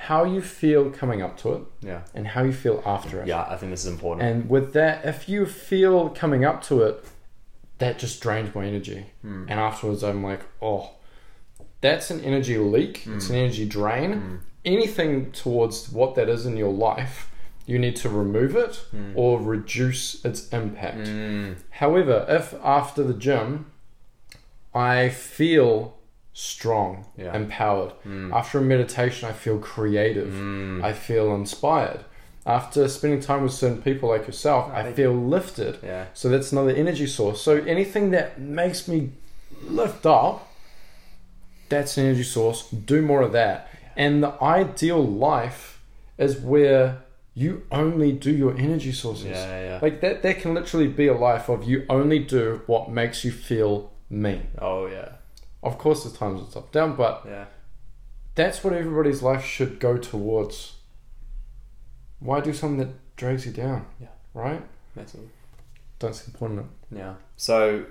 [0.08, 2.00] how you feel coming up to it Yeah.
[2.14, 3.44] and how you feel after it Yeah.
[3.48, 4.22] I think this is important.
[4.28, 6.96] and with that if you feel coming up to it
[7.78, 9.42] that just drains my energy Mm.
[9.50, 10.90] and afterwards i'm like oh
[11.80, 14.38] that's an energy leak it's an energy drain Mm.
[14.64, 17.30] anything towards what that is in your life
[17.66, 19.12] you need to remove it Mm.
[19.16, 21.56] or reduce its impact Mm.
[21.70, 23.66] However, if after the gym
[24.74, 25.94] I feel
[26.32, 27.34] strong, Yeah.
[27.34, 28.32] empowered, Mm.
[28.32, 30.84] after a meditation I feel creative, Mm.
[30.84, 32.00] I feel inspired.
[32.44, 35.78] After spending time with certain people like yourself, I thank feel lifted.
[35.82, 36.04] Yeah.
[36.14, 37.40] So that's another energy source.
[37.40, 39.10] So anything that makes me
[39.66, 40.46] lift up,
[41.68, 42.68] that's an energy source.
[42.70, 43.68] Do more of that.
[43.96, 45.80] And the ideal life
[46.18, 46.98] is where
[47.38, 49.26] you only do your energy sources.
[49.26, 49.60] Yeah.
[49.68, 49.78] Yeah.
[49.82, 53.30] Like that, that can literally be a life of you only do what makes you
[53.30, 54.40] feel me.
[54.58, 55.10] Oh yeah.
[55.62, 57.44] Of course, there's times it's up down, but Yeah.
[58.34, 60.76] that's what everybody's life should go towards.
[62.20, 63.84] Why do something that drags you down?
[64.00, 64.08] Yeah.
[64.32, 64.62] Right?
[64.94, 65.28] That's all.
[65.98, 66.64] Don't see the point in it.
[66.90, 67.14] Yeah.
[67.36, 67.84] So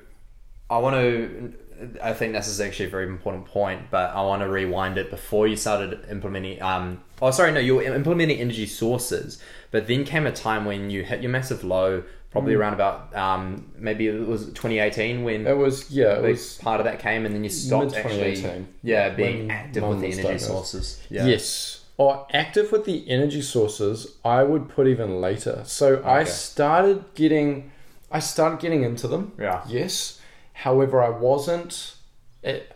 [0.69, 1.53] I want to.
[2.01, 5.09] I think this is actually a very important point, but I want to rewind it
[5.09, 6.61] before you started implementing.
[6.61, 7.01] Um.
[7.21, 7.51] Oh, sorry.
[7.51, 9.41] No, you were implementing energy sources,
[9.71, 12.03] but then came a time when you hit your massive low.
[12.31, 12.59] Probably Mm.
[12.59, 16.85] around about um maybe it was 2018 when It was yeah, it was part of
[16.85, 18.35] that came, and then you stopped actually.
[18.35, 18.67] 2018.
[18.83, 20.45] Yeah, being active with the energy diagnosed.
[20.47, 20.99] sources.
[21.09, 21.27] Yeah.
[21.27, 21.85] Yes.
[21.97, 25.61] Or active with the energy sources, I would put even later.
[25.65, 27.71] So I started getting
[28.11, 29.31] I started getting into them.
[29.39, 29.61] Yeah.
[29.69, 30.19] Yes.
[30.55, 31.95] However, I wasn't
[32.43, 32.75] it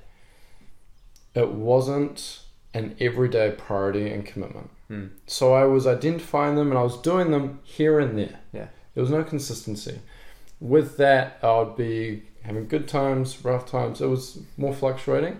[1.35, 2.41] it wasn't
[2.73, 4.69] an everyday priority and commitment.
[4.87, 5.07] Hmm.
[5.27, 8.39] So I was identifying them and I was doing them here and there.
[8.51, 8.67] Yeah.
[8.93, 9.99] There was no consistency.
[10.59, 14.01] With that, I would be having good times, rough times.
[14.01, 15.39] It was more fluctuating.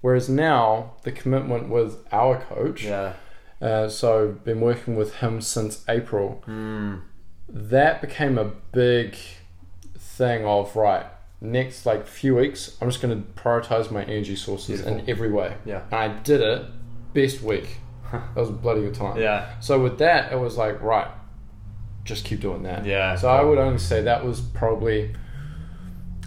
[0.00, 3.14] Whereas now, the commitment with our coach, Yeah.
[3.60, 7.02] uh, so been working with him since April, Mm.
[7.48, 9.16] that became a big
[9.98, 11.06] thing of right
[11.40, 15.54] next like few weeks i'm just going to prioritize my energy sources in every way
[15.64, 15.82] Yeah.
[15.90, 16.66] and i did it
[17.14, 17.78] best week
[18.12, 19.58] that was a bloody good time Yeah.
[19.60, 21.08] so with that it was like right
[22.04, 23.14] just keep doing that Yeah.
[23.16, 25.14] so i would only say that was probably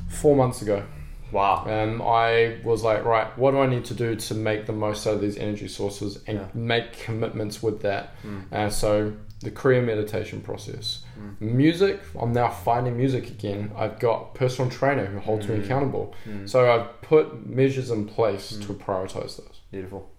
[0.09, 0.83] four months ago
[1.31, 1.65] Wow.
[1.67, 5.05] and i was like right what do i need to do to make the most
[5.07, 6.45] out of these energy sources and Yeah.
[6.53, 8.43] make commitments with that Mm.
[8.51, 9.13] and so
[9.43, 11.03] the Kriya meditation process.
[11.19, 11.41] Mm.
[11.41, 13.71] Music, I'm now finding music again.
[13.77, 15.65] I've got personal trainer who holds me Mm.
[15.65, 16.13] accountable.
[16.27, 16.49] Mm.
[16.49, 18.65] So I've put measures in place Mm.
[18.67, 19.61] to prioritize those.
[19.71, 20.09] Beautiful.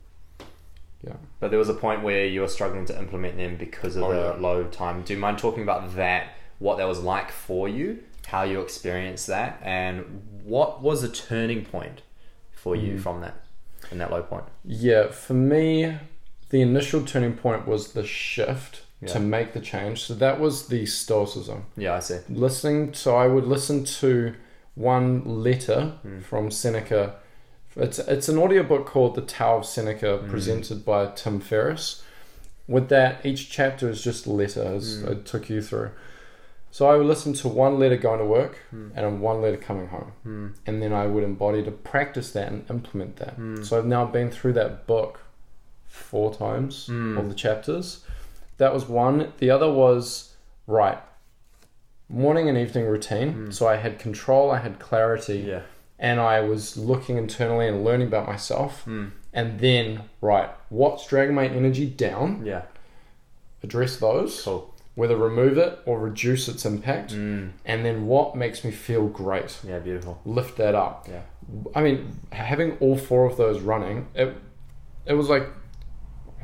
[1.03, 1.14] Yeah.
[1.41, 4.12] But there was a point where you were struggling to implement them because of Oh,
[4.12, 4.41] the yeah.
[4.41, 5.03] low time.
[5.03, 6.29] Do you mind talking about that?
[6.59, 11.64] What that was like for you, how you experienced that, and what was the turning
[11.64, 12.03] point
[12.53, 13.01] for you Mm.
[13.01, 13.35] from that,
[13.91, 14.45] in that low point?
[14.64, 15.99] Yeah, for me,
[16.51, 19.12] the initial turning point was the shift Yeah.
[19.14, 20.02] to make the change.
[20.05, 21.64] So that was the stoicism.
[21.76, 22.18] Yeah, I see.
[22.28, 24.34] Listening, so I would listen to
[24.74, 26.22] one letter Mm.
[26.22, 27.14] from Seneca.
[27.76, 30.28] It's it's an audiobook called The Tao of Seneca, Mm.
[30.30, 32.02] presented by Tim Ferriss.
[32.66, 35.02] With that, each chapter is just letters.
[35.02, 35.20] letter, Mm.
[35.20, 35.90] I took you through.
[36.70, 38.90] So I would listen to one letter going to work Mm.
[38.96, 40.52] and one letter coming home Mm.
[40.66, 43.38] and then I would embody to practice that and implement that.
[43.38, 43.64] Mm.
[43.64, 45.20] So I've now been through that book
[45.86, 48.03] four times, all the chapters.
[48.59, 49.32] That was one.
[49.38, 50.34] The other was
[50.66, 50.98] right
[52.09, 53.34] morning and evening routine.
[53.48, 53.55] Mm.
[53.55, 55.62] So I had control, I had clarity, Yeah.
[55.98, 58.84] and I was looking internally and learning about myself.
[58.86, 59.11] Mm.
[59.32, 62.42] And then right, what's dragging my energy down?
[62.44, 62.62] Yeah.
[63.62, 64.72] Address those, Cool.
[64.94, 67.14] whether remove it or reduce its impact.
[67.14, 67.52] Mm.
[67.64, 69.59] And then what makes me feel great?
[69.66, 70.20] Yeah, beautiful.
[70.24, 71.09] Lift that up.
[71.11, 71.22] Yeah.
[71.74, 74.36] I mean, having all four of those running, it
[75.07, 75.48] it was like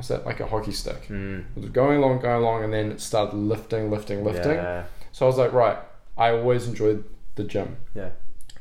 [0.00, 0.24] what's that?
[0.24, 1.08] Like a hockey stick.
[1.08, 1.44] Mm.
[1.54, 4.54] It was going along, going along, and then it started lifting, lifting, lifting.
[4.54, 4.84] Yeah.
[5.12, 5.76] So I was like, right.
[6.16, 7.76] I always enjoyed the gym.
[7.94, 8.10] Yeah.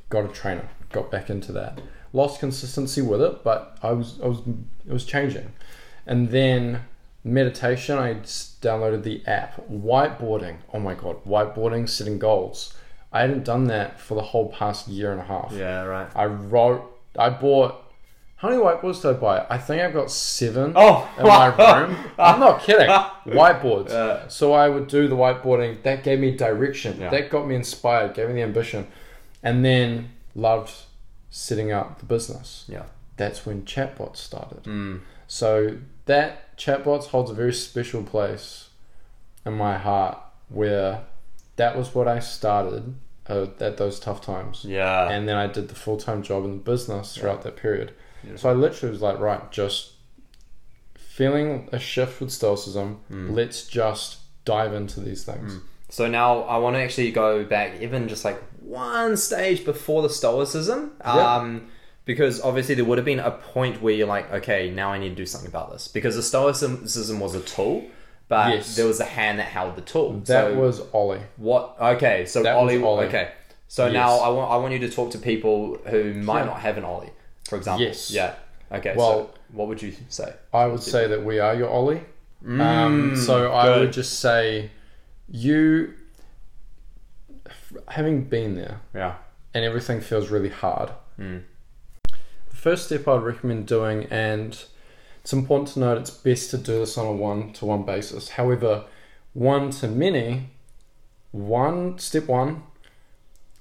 [0.10, 0.68] Got a trainer.
[0.92, 1.80] Got back into that.
[2.12, 4.40] Lost consistency with it, but I was I was
[4.86, 5.54] it was changing.
[6.06, 6.82] And then
[7.24, 9.66] meditation, I downloaded the app.
[9.70, 10.58] Whiteboarding.
[10.74, 12.76] Oh my god, whiteboarding, setting goals.
[13.14, 15.54] I hadn't done that for the whole past year and a half.
[15.54, 16.10] Yeah, right.
[16.16, 16.84] I wrote.
[17.18, 17.86] I bought.
[18.40, 19.46] How many whiteboards did I buy?
[19.50, 21.48] I think I've got seven Oh, in my
[21.82, 21.96] room.
[22.18, 22.88] I'm not kidding.
[23.28, 23.90] Whiteboards.
[23.90, 25.84] Uh, So I would do the whiteboarding.
[25.84, 27.00] That gave me direction.
[27.02, 27.10] Yeah.
[27.10, 28.14] That got me inspired.
[28.14, 28.88] Gave me the ambition,
[29.44, 30.72] and then loved
[31.30, 32.66] setting up the business.
[32.70, 32.84] yeah.
[33.18, 34.64] That's when chatbots started.
[34.64, 35.02] Mm.
[35.28, 38.70] So that chatbots holds a very special place
[39.46, 40.18] in my heart,
[40.48, 41.02] where
[41.58, 42.96] that was what I started
[43.30, 45.10] uh, at those tough times Yeah.
[45.10, 47.92] and then I did the full time job in the business throughout that period.
[48.36, 49.94] So I literally was like, right, just
[50.96, 53.00] feeling a shift with stoicism.
[53.12, 53.34] Mm.
[53.36, 55.60] Let's just dive into these things.
[55.90, 60.10] So now I want to actually go back even just like one stage before the
[60.10, 60.92] Stoicism.
[61.04, 61.36] Yeah.
[61.36, 61.68] Um,
[62.06, 65.10] because obviously there would have been a point where you're like, okay, now I need
[65.10, 65.88] to do something about this.
[65.88, 67.86] Because the Stoicism was a tool,
[68.28, 68.76] but Yes.
[68.76, 70.14] there was a hand that held the tool.
[70.26, 71.22] That so was Ollie.
[71.38, 71.76] what?
[71.80, 73.08] Okay, so Ollie, Ollie.
[73.08, 73.32] Okay,
[73.68, 73.94] so Yes.
[73.94, 76.46] now I want I want you to talk to people who might Yeah.
[76.46, 77.12] not have an Ollie,
[77.50, 77.86] for example.
[77.86, 78.12] Yes.
[78.12, 78.36] Yeah.
[78.72, 78.94] Okay.
[78.96, 80.34] Well- so what would you say?
[80.54, 82.02] I would say that we are your Ollie.
[82.46, 82.60] Um,
[83.14, 83.80] Mm, so I good.
[83.82, 84.70] would just say,
[85.28, 85.94] you,
[87.90, 89.16] having been there Yeah.
[89.54, 91.44] and everything feels really hard, Mm.
[92.06, 94.58] the first step I'd recommend doing, and
[95.22, 98.30] it's important to note it's best to do this on a one to one basis.
[98.30, 98.86] However,
[99.34, 100.50] one to many,
[101.32, 102.64] one step one,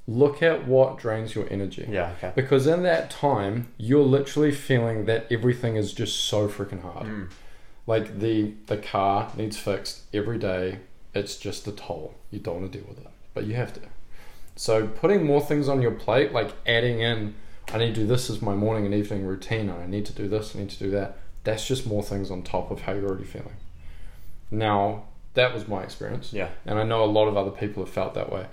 [0.09, 1.87] look at what drains your energy.
[1.89, 2.13] Yeah.
[2.17, 2.33] Okay.
[2.35, 7.07] Because in that time, you're literally feeling that everything is just so freaking hard.
[7.07, 7.31] Mm.
[7.87, 10.79] Like the the car needs fixed every day.
[11.15, 12.15] It's just a toll.
[12.31, 13.81] You don't want to deal with it, but you have to.
[14.57, 17.35] So putting more things on your plate, like adding in,
[17.73, 20.13] I need to do this as my morning and evening routine, and I need to
[20.13, 21.19] do this, I need to do that.
[21.45, 23.57] That's just more things on top of how you're already feeling.
[24.51, 25.05] Now,
[25.35, 26.49] that was my experience, Yeah.
[26.67, 28.47] and I know a lot of other people have felt that way.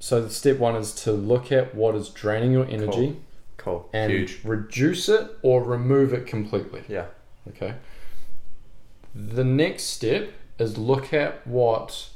[0.00, 3.16] So the step one is to look at what is draining your energy
[3.58, 3.88] Cool.
[3.92, 4.40] and Huge.
[4.44, 6.82] reduce it or remove it completely.
[6.88, 7.06] Yeah.
[7.48, 7.74] Okay.
[9.14, 12.08] The next step is look at what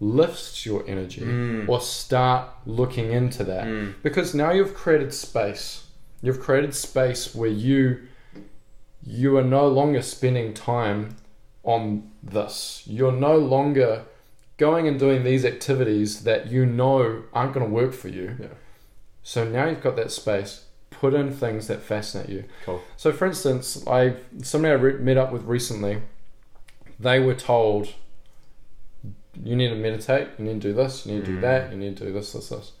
[0.00, 1.68] lifts your energy Mm.
[1.68, 3.94] or start looking into that Mm.
[4.02, 5.84] because now you've created space.
[6.22, 8.00] You've created space where you
[9.04, 11.16] you are no longer spending time
[11.62, 12.82] on this.
[12.86, 14.02] You're no longer
[14.58, 18.36] going and doing these activities that you know aren't going to work for you.
[18.38, 18.46] Yeah.
[19.22, 20.64] So now you've got that space.
[20.90, 22.44] Put in things that fascinate you.
[22.64, 22.82] Cool.
[22.96, 26.02] So, for instance, I somebody I re- met up with recently,
[26.98, 27.94] they were told,
[29.44, 30.28] "You need to meditate.
[30.38, 31.06] You need to do this.
[31.06, 31.42] You need to do Mm.
[31.42, 31.70] that.
[31.70, 32.72] You need to do this, this, this."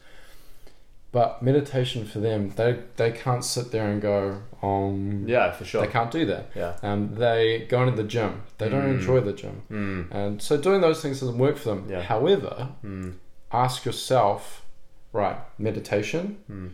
[1.10, 5.80] But meditation for them, they they can't sit there and go, um, Yeah, for sure.
[5.80, 6.50] they can't do that.
[6.54, 6.76] Yeah.
[6.82, 8.42] Um, they go into the gym.
[8.58, 8.94] They don't Mm.
[8.98, 10.10] enjoy the gym, Mm.
[10.14, 11.86] and so doing those things doesn't work for them.
[11.90, 12.02] Yeah.
[12.02, 13.14] However, Mm.
[13.50, 14.66] ask yourself,
[15.14, 16.38] right, meditation.
[16.50, 16.70] Mm.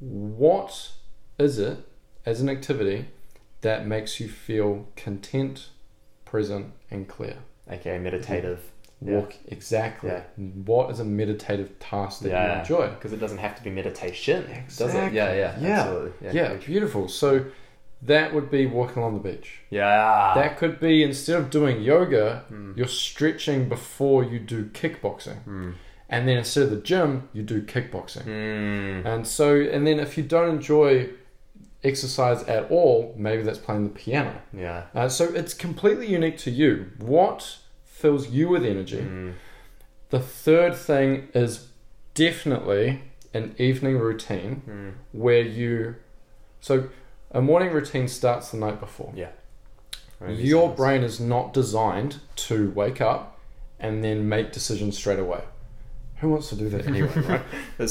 [0.00, 0.90] What
[1.38, 1.78] is it
[2.26, 3.06] as an activity
[3.60, 5.68] that makes you feel content,
[6.24, 7.36] present, and clear?
[7.70, 8.72] Okay, meditative.
[9.04, 10.10] Walk exactly.
[10.64, 12.88] What is a meditative task that you enjoy?
[12.90, 14.44] Because it doesn't have to be meditation,
[14.76, 15.12] does it?
[15.12, 15.80] Yeah, yeah, Yeah.
[15.80, 16.30] absolutely.
[16.32, 17.08] Yeah, beautiful.
[17.08, 17.44] So
[18.02, 19.60] that would be walking along the beach.
[19.70, 20.32] yeah.
[20.34, 22.76] That could be instead of doing yoga, Mm.
[22.76, 25.44] you're stretching before you do kickboxing.
[25.46, 25.74] Mm.
[26.08, 28.24] And then instead of the gym, you do kickboxing.
[28.26, 29.06] Mm.
[29.06, 31.10] And so, and then if you don't enjoy
[31.84, 34.34] exercise at all, maybe that's playing the piano.
[34.52, 34.84] Yeah.
[34.94, 36.90] Uh, so it's completely unique to you.
[36.98, 37.58] What
[38.02, 38.98] fills you with energy?
[39.00, 39.34] Mm.
[40.10, 41.68] The third thing is
[42.14, 43.00] definitely
[43.32, 44.92] an evening routine Mm.
[45.12, 45.94] where you.
[46.60, 46.88] So
[47.30, 49.12] a morning routine starts the night before.
[50.20, 52.16] Maybe Your brain is not designed
[52.48, 53.38] to wake up
[53.80, 55.42] and then make decisions straight away.
[56.18, 57.42] Who wants to do that anyway, right?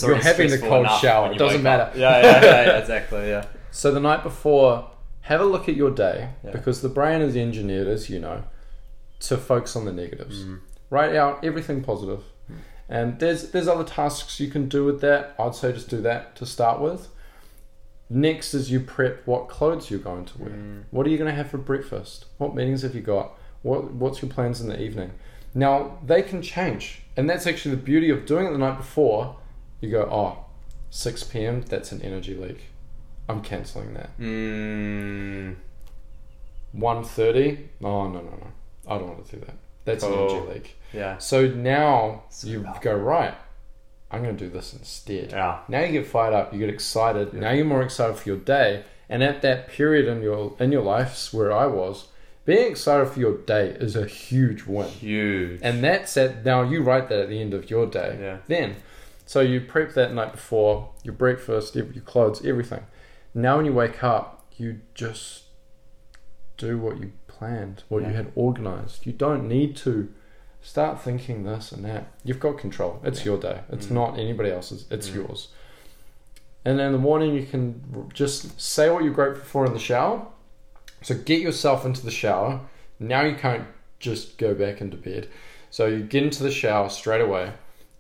[0.02, 1.92] You're having a cold shower, it doesn't matter.
[2.00, 3.28] Yeah, yeah, yeah, yeah, exactly.
[3.28, 3.46] Yeah.
[3.72, 4.90] So the night before,
[5.22, 6.52] have a look at your day Yeah.
[6.52, 8.44] because the brain is engineered, as you know,
[9.22, 10.44] to focus on the negatives.
[10.44, 10.60] Mm.
[10.90, 12.24] Write out everything positive.
[12.52, 12.56] Mm.
[12.90, 15.36] And there's there's other tasks you can do with that.
[15.40, 17.08] I'd say just do that to start with.
[18.10, 20.52] Next is you prep what clothes you're going to wear.
[20.52, 20.84] Mm.
[20.92, 22.26] What are you going to have for breakfast?
[22.38, 23.38] What meetings have you got?
[23.62, 25.12] What what's your plans in the evening?
[25.54, 29.38] Now they can change, and that's actually the beauty of doing it the night before.
[29.80, 30.46] You go, oh,
[30.92, 31.62] 6 p.m.
[31.62, 32.66] That's an energy leak.
[33.28, 34.18] I'm cancelling that.
[34.20, 35.56] Mm.
[36.76, 38.48] 1.30 Oh no no no!
[38.96, 39.56] I don't want to do that.
[39.86, 40.30] That's an Cool.
[40.30, 40.76] energy leak.
[40.94, 41.18] Yeah.
[41.18, 42.82] So now So you powerful.
[42.84, 43.34] go right.
[44.12, 45.32] I'm going to do this instead.
[45.32, 45.60] Yeah.
[45.68, 46.54] Now you get fired up.
[46.54, 47.30] You get excited.
[47.34, 47.40] Yeah.
[47.40, 48.84] Now you're more excited for your day.
[49.10, 52.08] And at that period in your in your life where I was,
[52.46, 54.88] being excited for your day is a huge win.
[54.90, 55.60] Huge.
[55.64, 58.18] And that's at now you write that at the end of your day.
[58.22, 58.38] Yeah.
[58.48, 58.76] Then,
[59.26, 62.84] so you prep that night before your breakfast, your clothes, everything.
[63.34, 65.44] Now when you wake up, you just
[66.58, 67.12] do what you
[67.46, 68.10] planned, what Yeah.
[68.10, 69.08] you had organized.
[69.08, 70.10] You don't need to
[70.62, 72.06] start thinking this and that.
[72.24, 73.00] You've got control.
[73.04, 73.26] It's Yeah.
[73.32, 73.62] your day.
[73.72, 73.92] It's Mm.
[73.92, 74.86] not anybody else's.
[74.92, 75.16] It's Mm.
[75.16, 75.48] yours.
[76.64, 79.80] And then in the morning, you can just say what you're grateful for in the
[79.80, 80.28] shower.
[81.02, 82.62] So get yourself into the shower.
[83.00, 83.66] Now you can't
[84.00, 85.28] just go back into bed.
[85.72, 87.54] So you get into the shower straight away.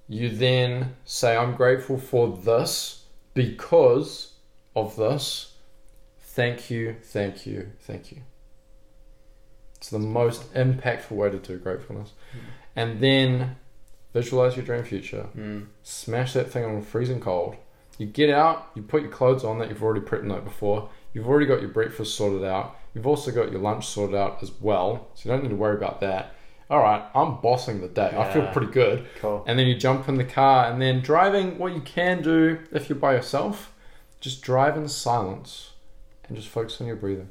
[0.07, 4.33] You then say, I'm grateful for this because
[4.75, 5.55] of this.
[6.19, 8.21] Thank you, thank you, thank you.
[9.81, 12.11] It's the most impactful way to do gratefulness.
[12.75, 13.55] And then
[14.13, 15.25] visualize your dream future.
[15.35, 15.65] Mm.
[15.81, 17.55] Smash that thing on freezing cold.
[17.97, 20.89] You get out, you put your clothes on that you've already prepped the night before.
[21.13, 22.75] You've already got your breakfast sorted out.
[22.93, 25.07] You've also got your lunch sorted out as well.
[25.15, 26.35] So you don't need to worry about that.
[26.69, 28.13] All right, I'm bossing the day.
[28.15, 29.07] I feel pretty good.
[29.19, 29.43] Cool.
[29.47, 32.87] And then you jump in the car and then driving, what you can do if
[32.87, 33.73] you're by yourself,
[34.19, 35.71] just drive in silence
[36.27, 37.29] and just focus on your breathing.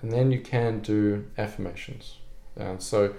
[0.00, 2.16] And then you can do affirmations.
[2.56, 3.14] And so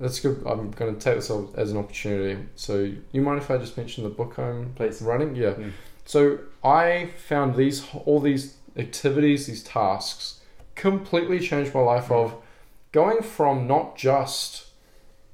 [0.00, 0.42] that's good.
[0.46, 2.40] I'm going to take this as an opportunity.
[2.56, 5.02] So you mind if I just mention the book I'm Please.
[5.02, 5.34] running?
[5.34, 5.54] Yeah.
[5.54, 5.72] Mm.
[6.04, 10.40] So I found these all these activities, these tasks,
[10.74, 12.10] completely changed my life.
[12.10, 12.34] Of
[12.92, 14.68] going from not just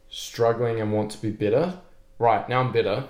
[0.09, 1.79] struggling and want to be better.
[2.19, 3.05] Right now I'm better.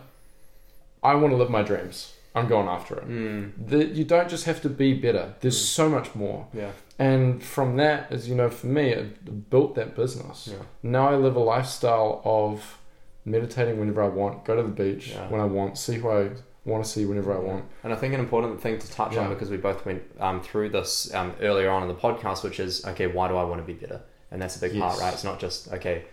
[1.02, 2.13] I want to live my dreams.
[2.34, 3.08] I'm going after it.
[3.08, 3.52] Mm.
[3.68, 5.34] The, you don't just have to be better.
[5.40, 5.66] There's Mm.
[5.66, 6.46] so much more.
[6.52, 6.70] Yeah.
[6.98, 10.48] And from that, as you know, for me, it built that business.
[10.50, 10.58] Yeah.
[10.82, 12.78] Now I live a lifestyle of
[13.24, 15.28] meditating whenever I want, go to the beach Yeah.
[15.28, 16.30] when I want, see who I
[16.64, 17.64] want to see whenever I want.
[17.82, 20.70] And I think an important thing to touch on because we both went um, through
[20.70, 23.66] this um, earlier on in the podcast, which is okay, why do I want to
[23.66, 24.00] be better?
[24.30, 25.12] And that's a big part, right?
[25.12, 26.04] It's not just okay,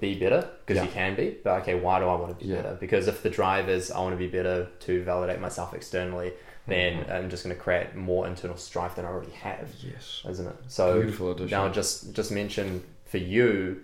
[0.00, 0.84] be better because Yeah.
[0.84, 2.62] you can be, but okay, why do I want to be Yeah.
[2.62, 2.76] better?
[2.78, 6.32] Because if the drive is I want to be better to validate myself externally,
[6.66, 7.10] then Mhm.
[7.12, 10.22] I'm just going to create more internal strife than I already have, Yes.
[10.28, 10.56] isn't it?
[10.68, 11.50] So Beautiful addition.
[11.50, 13.80] now just just mention for you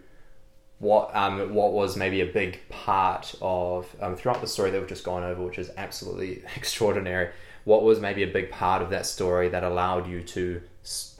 [0.78, 4.88] what um what was maybe a big part of um, throughout the story that we've
[4.88, 7.30] just gone over, which is absolutely extraordinary.
[7.64, 10.60] What was maybe a big part of that story that allowed you to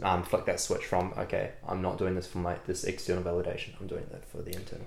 [0.03, 3.71] um, flick that switch from okay, I'm not doing this for my this external validation.
[3.81, 4.87] I'm doing that for the internal.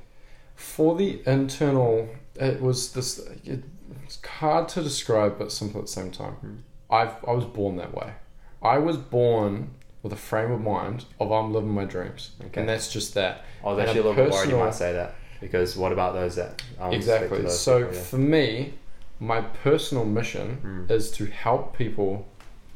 [0.56, 3.20] For the internal, it was this.
[3.44, 3.64] It,
[4.04, 6.36] it's hard to describe, but simple at the same time.
[6.44, 6.58] Mm.
[6.90, 8.14] I've I was born that way.
[8.62, 9.72] I was born
[10.04, 12.60] with a frame of mind of I'm living my dreams, Okay.
[12.62, 13.46] and that's just that.
[13.64, 16.14] I was actually a a little bit worried you might say that because what about
[16.14, 17.42] those that I won't speak to exactly.
[17.44, 18.02] those So people, yeah.
[18.04, 18.74] for me,
[19.20, 20.58] my personal mission
[20.88, 20.92] Mm.
[20.92, 22.28] is to help people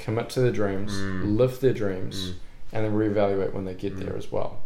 [0.02, 1.38] commit to their dreams, Mm.
[1.38, 2.34] live their dreams, Mm.
[2.74, 4.06] and then reevaluate when they get Mm.
[4.06, 4.60] there as well.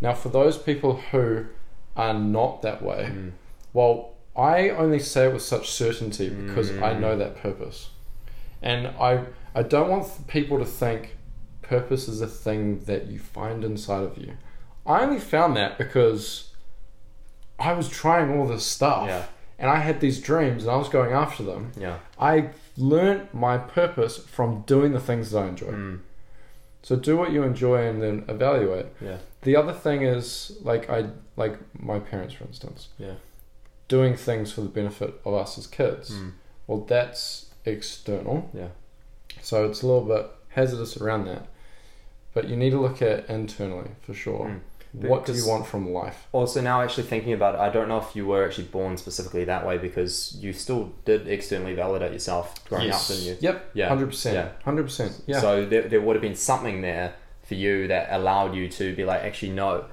[0.00, 1.46] Now, for those people who
[1.96, 3.32] are not that way, Mm.
[3.72, 7.00] well, I only say it with such certainty because I Mm.
[7.00, 7.90] know that purpose,
[8.62, 9.24] and I
[9.54, 11.14] I don't want people to think
[11.60, 14.32] purpose is a thing that you find inside of you.
[14.86, 16.48] I only found that because
[17.58, 19.06] I was trying all this stuff.
[19.08, 19.24] Yeah.
[19.58, 21.70] And I had these dreams and I was going after them.
[21.78, 21.98] Yeah.
[22.18, 25.66] I learned my purpose from doing the things that I enjoy.
[25.66, 26.00] Mm.
[26.82, 28.86] So do what you enjoy and then evaluate.
[29.00, 29.18] Yeah.
[29.42, 32.88] The other thing is like I like my parents for instance.
[32.98, 33.14] Yeah.
[33.88, 36.10] Doing things for the benefit of us as kids.
[36.10, 36.32] Mm.
[36.66, 38.50] Well that's external.
[38.52, 38.68] Yeah.
[39.40, 41.46] So it's a little bit hazardous around that.
[42.34, 44.46] But you need to look at internally for sure.
[44.46, 44.60] Mm.
[44.92, 46.26] What do you want from life?
[46.32, 49.44] Also, now actually thinking about it, I don't know if you were actually born specifically
[49.44, 53.36] that way because you still did externally validate yourself growing up, didn't you?
[53.40, 53.70] Yep.
[53.72, 53.88] Yeah.
[53.88, 54.34] Hundred percent.
[54.34, 54.48] Yeah.
[54.64, 55.22] Hundred percent.
[55.26, 55.40] Yeah.
[55.40, 59.04] So there, there would have been something there for you that allowed you to be
[59.04, 59.86] like, actually, no,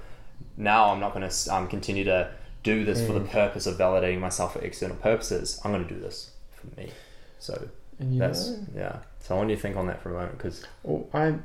[0.57, 2.31] now I'm not going to um, continue to
[2.63, 3.29] do this for the Mm.
[3.31, 5.61] purpose of validating myself for external purposes.
[5.63, 6.91] I'm going to do this for me.
[7.39, 7.69] So
[7.99, 8.95] that's know- yeah.
[9.21, 11.35] So I want you to think on that for a moment because Well, I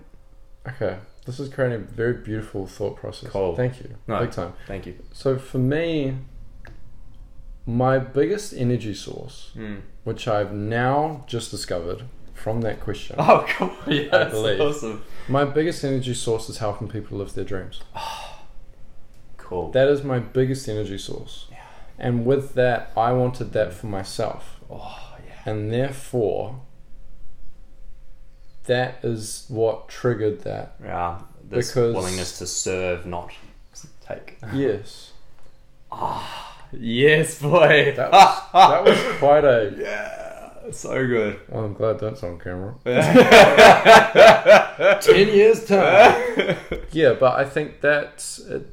[0.68, 0.96] okay.
[1.26, 3.30] This is creating a very beautiful thought process.
[3.30, 3.56] Cool.
[3.56, 3.94] Thank you.
[4.06, 4.20] No.
[4.20, 4.52] Big time.
[4.66, 4.94] thank you.
[5.12, 6.16] So for me,
[7.66, 9.80] my biggest energy source, Mm.
[10.04, 12.02] which I've now just discovered
[12.34, 13.70] from that question, Oh, cool.
[13.86, 15.02] Yeah, that's awesome.
[15.28, 17.80] my biggest energy source is helping people live their dreams.
[19.36, 19.70] Cool.
[19.72, 21.48] That is my biggest energy source.
[21.50, 21.58] Yeah.
[21.98, 24.58] And with that, I wanted that for myself.
[24.70, 25.50] oh, yeah.
[25.52, 26.60] And therefore,
[28.66, 30.74] that is what triggered that.
[30.82, 31.20] Yeah.
[31.48, 33.30] This Because- willingness to serve, not
[34.06, 34.38] take.
[34.52, 35.12] Yes.
[35.92, 37.94] ah Yes, boy.
[37.96, 39.74] That was, that was quite a.
[39.78, 40.70] yeah.
[40.72, 41.38] So good.
[41.48, 42.74] Well, I'm glad that's on camera.
[45.00, 46.56] Ten years time.
[46.90, 48.38] Yeah, but I think that's.
[48.38, 48.66] It,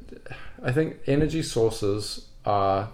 [0.63, 2.89] I think energy sources are.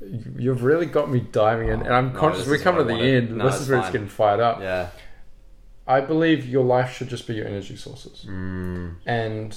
[0.00, 2.94] you- You've really got me diving in, and I'm No, conscious we're coming to the
[2.94, 3.24] wanted.
[3.30, 3.36] end.
[3.38, 4.60] No, this is where it's getting fired up.
[4.60, 4.88] yeah.
[5.86, 8.24] I believe your life should just be your energy sources.
[8.28, 8.94] Mm.
[9.06, 9.56] And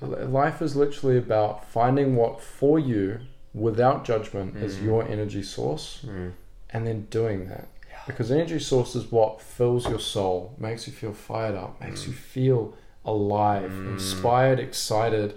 [0.00, 3.20] life is literally about finding what for you
[3.54, 4.84] without judgment is Mhm.
[4.84, 6.32] your energy source Mm.
[6.70, 7.68] and then doing that.
[7.88, 7.96] Yeah.
[8.06, 12.12] Because energy source is what fills your soul, makes you feel fired up, makes you
[12.12, 12.74] feel
[13.04, 13.92] alive, Mm.
[13.94, 15.34] inspired, excited.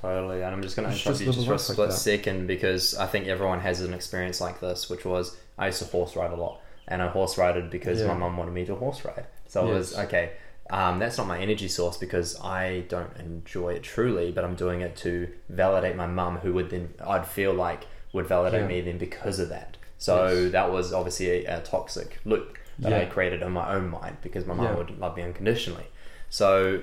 [0.00, 1.74] Totally, and I'm just going to It's interrupt you just for a little life like
[1.74, 5.80] split second because I think everyone has an experience like this, which was I used
[5.80, 6.60] to horse ride a lot,
[6.90, 8.08] and I horse rided because Yeah.
[8.08, 9.26] my mum wanted me to horse ride.
[9.46, 10.32] So it was okay.
[10.68, 14.82] Um, that's not my energy source because I don't enjoy it truly, but I'm doing
[14.82, 18.66] it to validate my mum, who would then I'd feel like would validate Yeah.
[18.68, 19.76] me then because of that.
[19.98, 20.52] So Yes.
[20.52, 24.46] that was obviously a, a toxic loop that I created in my own mind because
[24.46, 24.74] my mum Yeah.
[24.76, 25.86] would love me unconditionally.
[26.28, 26.82] So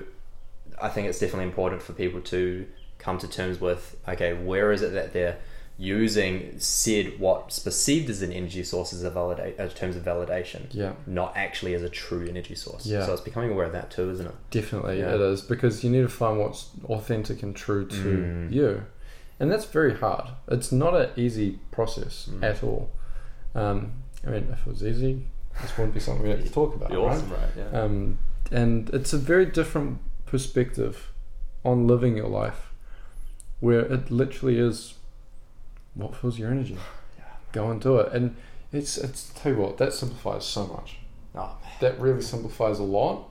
[0.80, 2.66] I think it's definitely important for people to
[2.98, 5.38] come to terms with okay, where is it that they're
[5.80, 10.66] using said what's perceived as an energy source as a validate in terms of validation,
[10.72, 12.84] Yeah, not actually as a true energy source.
[12.84, 13.06] Yeah.
[13.06, 14.34] So it's becoming aware of that too, isn't it?
[14.50, 15.14] definitely Yeah.
[15.14, 17.96] it is because you need to find what's authentic and true to
[18.48, 18.52] Mm.
[18.52, 18.82] you.
[19.38, 20.30] And that's very hard.
[20.48, 22.42] It's not an easy process Mm.
[22.42, 22.90] at all.
[23.54, 23.92] Um,
[24.26, 25.26] I mean, if it was easy,
[25.62, 26.98] this wouldn't be something we have to talk about, right?
[27.30, 27.50] right?
[27.56, 27.80] Yeah.
[27.82, 28.18] Um,
[28.50, 31.12] and it's a very different perspective
[31.64, 32.72] on living your life,
[33.60, 34.94] where it literally is
[35.98, 36.76] what fills your energy.
[37.18, 37.24] Yeah.
[37.52, 38.36] Go and do it, and
[38.72, 40.98] it's it's tell you what that simplifies so much.
[41.34, 41.56] oh.
[41.80, 43.28] That really simplifies a lot,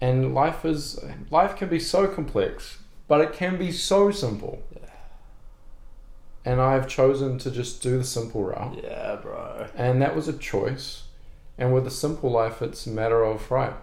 [0.00, 0.98] and life is
[1.30, 4.62] life can be so complex, but it can be so simple.
[4.74, 4.90] Yeah.
[6.44, 8.80] And I've chosen to just do the simple route.
[8.82, 9.66] Yeah, bro.
[9.76, 11.04] And that was a choice.
[11.58, 13.74] And with a simple life, it's a matter of, right,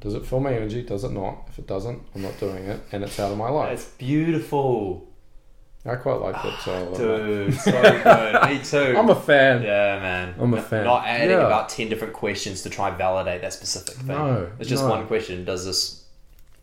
[0.00, 0.82] does it fill my energy?
[0.82, 1.46] Does it not?
[1.48, 2.80] If it doesn't, I'm not doing it.
[2.92, 3.72] And it's out of my life.
[3.72, 5.08] It's beautiful,
[5.88, 6.92] I quite like that style.
[6.96, 7.54] dude.
[7.54, 8.42] So good.
[8.48, 8.94] Me too.
[8.98, 9.62] I'm a fan.
[9.62, 10.34] Yeah, man.
[10.38, 10.84] I'm a fan.
[10.84, 11.46] Not adding Yeah.
[11.46, 14.06] about 10 different questions to try and validate that specific thing.
[14.08, 14.90] No, It's just no.
[14.90, 15.44] one question.
[15.44, 16.04] Does this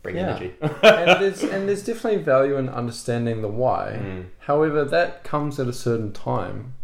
[0.02, 0.22] bring Yeah.
[0.36, 0.52] energy?
[0.60, 3.98] and, there's, and there's definitely value in understanding the why.
[4.02, 4.24] Mm.
[4.40, 6.74] However, that comes at a certain time.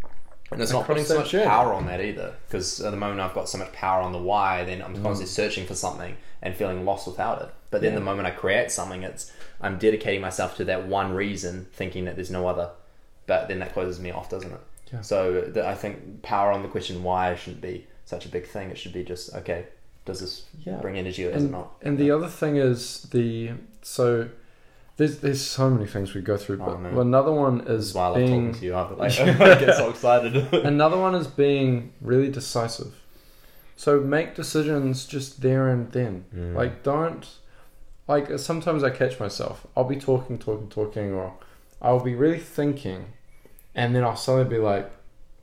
[0.52, 1.46] And it's not putting so much journey.
[1.46, 2.34] power on that either.
[2.48, 5.02] Because at the moment I've got so much power on the why, then I'm Mm.
[5.02, 7.48] constantly searching for something and feeling lost without it.
[7.70, 7.98] But then Yeah.
[8.00, 9.30] the moment I create something, it's
[9.60, 12.70] I'm dedicating myself to that one reason, thinking that there's no other.
[13.26, 14.60] But then that closes me off, doesn't it?
[14.92, 15.00] Yeah.
[15.02, 18.70] So the, I think power on the question why shouldn't be such a big thing.
[18.70, 19.66] It should be just okay.
[20.04, 20.76] Does this Yeah.
[20.80, 21.72] bring energy or does it not?
[21.82, 23.50] and the other thing is the
[23.82, 24.28] so
[24.96, 26.96] there's there's so many things we go through, Oh, but man.
[26.98, 28.74] another one is is why I being talking to you.
[28.74, 30.34] I, like, I get so excited.
[30.54, 32.94] Another one is being really decisive.
[33.76, 36.24] So make decisions just there and then.
[36.34, 36.54] Mm.
[36.54, 37.26] Like don't
[38.10, 39.66] like sometimes I catch myself.
[39.76, 41.32] I'll be talking, talking, talking, or
[41.80, 43.06] I'll be really thinking,
[43.74, 44.90] and then I'll suddenly be like,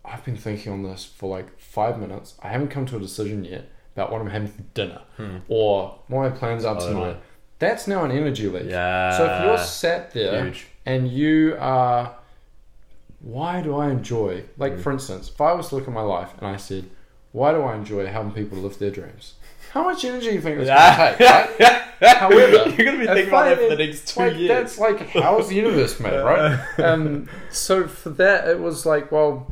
[0.06, 2.36] I've been thinking on this for like five minutes.
[2.44, 3.66] I haven't come to a decision yet
[3.96, 5.38] about what I'm having for dinner Hmm.
[5.48, 6.94] or what my plans are Totally.
[6.94, 7.18] tonight.
[7.60, 8.66] That's now an energy leak.
[8.70, 9.18] Yeah.
[9.18, 10.68] So if you're sat there Huge.
[10.86, 12.16] and you are,
[13.20, 14.44] why do I enjoy?
[14.58, 14.82] Like Mm.
[14.82, 16.86] for instance, if I was to look at my life and I said,
[17.32, 19.34] why do I enjoy helping people live their dreams?
[19.78, 21.60] How much energy do you think it's going to take?
[21.60, 21.84] Right?
[22.18, 24.48] However, you're gonna be thinking about that for the next two like, years.
[24.48, 26.60] That's like how's the universe made, right?
[26.80, 29.52] um, so for that, it was like, well,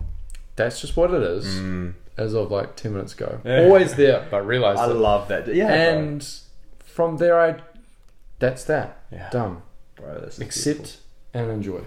[0.55, 1.45] that's just what it is.
[1.45, 1.93] Mm.
[2.17, 3.63] As of like ten minutes ago, Yeah.
[3.63, 4.95] always there, but realized I it.
[4.95, 5.53] love that.
[5.53, 6.28] Yeah, and
[6.84, 7.61] from there, I
[8.39, 9.30] that's that Yeah.
[9.30, 9.61] done.
[9.95, 10.99] bro, bro Accept beautiful.
[11.34, 11.82] and enjoy.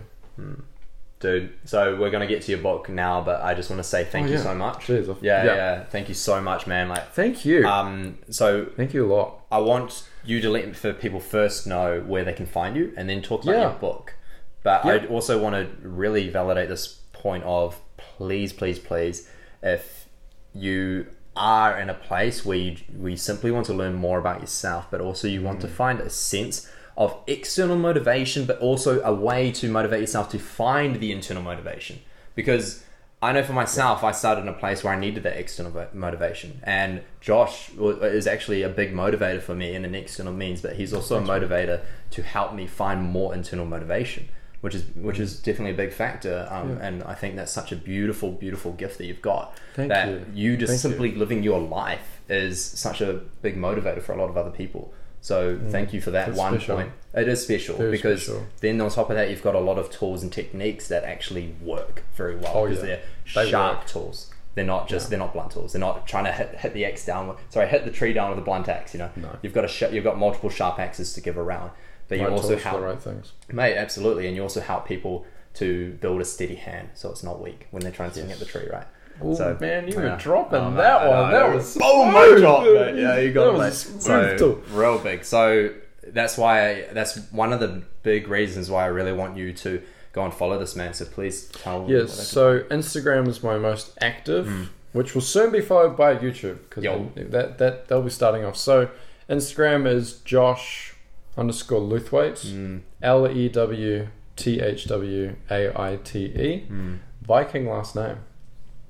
[1.21, 1.53] Dude.
[1.65, 4.27] So we're gonna get to your book now, but I just want to say thank
[4.27, 4.43] Oh, you yeah.
[4.43, 4.87] so much.
[4.87, 5.09] Cheers.
[5.21, 6.89] Yeah, yeah, Thank you so much, man.
[6.89, 7.67] Like, Thank you.
[7.67, 9.41] um, so Thank you a lot.
[9.51, 13.09] I want you to let for people first know where they can find you, and
[13.09, 13.61] then talk about Yeah.
[13.63, 14.15] your book.
[14.63, 14.93] But Yeah.
[14.93, 19.29] I also want to really validate this point of please, please, please,
[19.63, 20.07] if
[20.55, 21.07] you
[21.37, 24.87] are in a place where you, where you simply want to learn more about yourself,
[24.91, 25.45] but also you Mm.
[25.45, 30.29] want to find a sense of external motivation, but also a way to motivate yourself
[30.29, 32.01] to find the internal motivation.
[32.35, 32.83] Because
[33.23, 36.61] I know for myself, I started in a place where I needed that external motivation,
[36.65, 40.93] and Josh is actually a big motivator for me in an external means, but he's
[40.93, 41.81] also a motivator
[42.11, 44.29] to help me find more internal motivation,
[44.61, 46.49] which is which is definitely a big factor.
[46.51, 46.87] Um, Yeah.
[46.87, 49.57] And I think that's such a beautiful, beautiful gift that you've got.
[49.75, 50.57] Thank that you.
[50.57, 50.91] just Thank you.
[50.91, 54.93] simply living your life is such a big motivator for a lot of other people.
[55.21, 56.31] So thank you for that Mm.
[56.31, 56.77] That's one special.
[56.77, 56.93] point.
[57.15, 58.47] It is special Very because special.
[58.61, 61.55] then on top of that, you've got a lot of tools and techniques that actually
[61.63, 62.97] work very well Oh, because yeah.
[63.35, 63.87] they're They sharp work.
[63.89, 64.31] tools.
[64.55, 65.73] They're not just they're not blunt tools.
[65.73, 67.29] They're not trying to hit, hit the X down.
[67.29, 68.95] With, sorry, hit the tree down with a blunt axe.
[68.95, 69.37] You know, No.
[69.43, 71.71] you've got a sh- you've got multiple sharp axes to give around,
[72.09, 73.33] but you also help the right things.
[73.53, 77.41] Mate, absolutely, and you also help people to build a steady hand, so it's not
[77.43, 78.87] weak when they're trying to swing at the tree, right?
[79.23, 80.13] Oh So, man, you yeah.
[80.13, 81.31] were dropping Oh, that I one.
[81.33, 81.39] know.
[81.39, 82.97] That was boom, my drop, mate.
[83.01, 83.99] Yeah, you got that it, was mate.
[83.99, 85.25] a smooth So real big.
[85.25, 85.71] So
[86.07, 89.83] that's why I, that's one of the big reasons why I really want you to
[90.13, 90.95] go and follow this man.
[90.95, 91.87] So please tell.
[91.89, 96.85] Yes, so Instagram is my most active, which will soon be followed by YouTube because
[97.33, 98.57] that that they'll be starting off.
[98.57, 98.89] So
[99.29, 100.95] Instagram is Josh
[101.37, 106.99] underscore Lewthwaite, Mm, L E W T H W A I T E, mm.
[107.23, 108.17] Viking last name,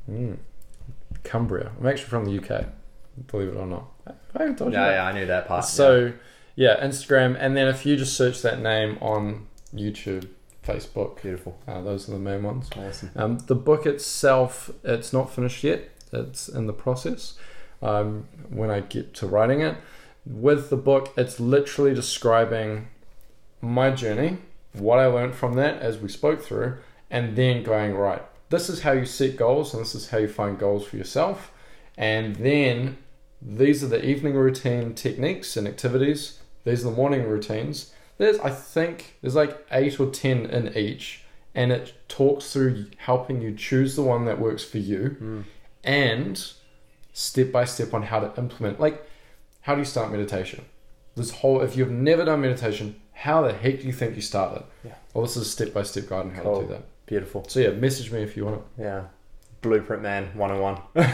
[0.08, 0.36] mm.
[1.24, 1.72] Cumbria.
[1.78, 2.66] I'm actually from the UK,
[3.26, 3.88] believe it or not.
[4.06, 4.94] I haven't told you Yeah, that.
[4.94, 5.64] yeah, I knew that part.
[5.64, 6.12] So
[6.56, 10.28] yeah, Instagram, and then if you just search that name on YouTube,
[10.64, 12.68] Facebook, beautiful, uh, those are the main ones.
[12.76, 13.10] awesome.
[13.16, 15.90] Um, the book itself, it's not finished yet.
[16.12, 17.34] It's in the process.
[17.82, 19.76] Um, when I get to writing it,
[20.26, 22.88] with the book, it's literally describing
[23.60, 24.38] my journey,
[24.72, 26.78] what I learned from that as we spoke through,
[27.10, 28.22] and then going right.
[28.50, 31.52] This is how you set goals, and this is how you find goals for yourself.
[31.96, 32.98] And then
[33.42, 36.40] these are the evening routine techniques and activities.
[36.64, 37.92] These are the morning routines.
[38.16, 41.22] There's, I think, there's like eight or ten in each,
[41.54, 45.44] and it talks through helping you choose the one that works for you, Mm.
[45.84, 46.52] and
[47.12, 48.80] step by step on how to implement.
[48.80, 49.04] Like,
[49.62, 50.64] how do you start meditation?
[51.16, 54.64] This whole, if you've never done meditation, how the heck do you think you started?
[54.84, 54.94] Yeah.
[55.12, 56.60] Well, this is a step by step guide on how Cool.
[56.60, 56.82] to do that.
[57.08, 57.44] Beautiful.
[57.48, 58.82] So yeah, message me if you want it.
[58.82, 59.04] Yeah.
[59.62, 60.78] Blueprint man, one on one.
[60.94, 61.04] it.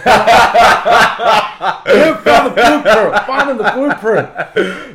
[2.24, 3.24] find the blueprint.
[3.26, 4.28] Finding the blueprint.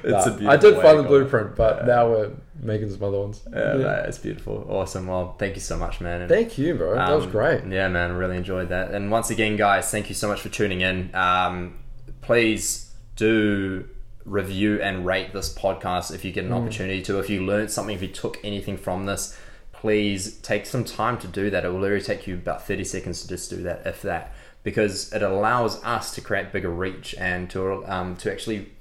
[0.03, 1.85] It's a Nah, beautiful I did find the blueprint, but Yeah.
[1.85, 3.41] now we're making some other ones.
[3.51, 4.65] Yeah, that is beautiful.
[4.69, 5.07] Awesome.
[5.07, 6.21] Well, thank you so much, man.
[6.21, 6.95] And, Thank you, bro.
[6.95, 7.65] that was um, great.
[7.65, 8.91] Yeah, man, really enjoyed that.
[8.91, 11.09] And once again, guys, thank you so much for tuning in.
[11.15, 11.79] Um,
[12.21, 13.85] please do
[14.25, 16.61] review and rate this podcast if you get an Mm.
[16.61, 17.17] opportunity to.
[17.19, 19.35] If you learned something, if you took anything from this,
[19.79, 21.63] please take some time to do that.
[21.63, 25.13] It will literally take you about 30 seconds to just do that, if that, because
[25.13, 28.73] it allows us to create bigger reach and to, um, to actually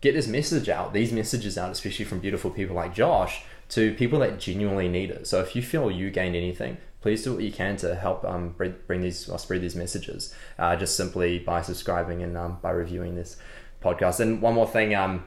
[0.00, 4.20] get this message out, these messages out, especially from beautiful people like Josh, to people
[4.20, 5.26] that genuinely need it.
[5.26, 8.54] So if you feel you gained anything, please do what you can to help um,
[8.56, 10.32] bring, these or spread these messages.
[10.60, 13.36] Uh, just simply by subscribing and um, by reviewing this
[13.82, 14.20] podcast.
[14.20, 14.94] And one more thing.
[14.94, 15.24] Um,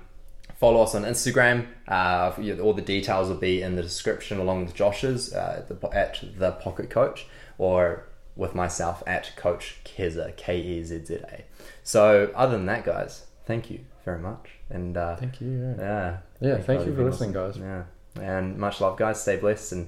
[0.63, 1.67] follow us on Instagram.
[1.89, 2.31] Uh,
[2.61, 6.23] all the details will be in the description along with Josh's uh, at, the, at
[6.37, 7.27] the Pocket Coach
[7.57, 8.05] or
[8.37, 11.43] with myself at Coach Kezza K E Z Z A.
[11.83, 15.51] So other than that, guys, thank you very much, and uh, Thank you.
[15.51, 17.57] Yeah, yeah, yeah Thank thank you for listening, guys.
[17.57, 17.83] yeah,
[18.21, 19.21] and much love, guys.
[19.21, 19.87] Stay blessed, and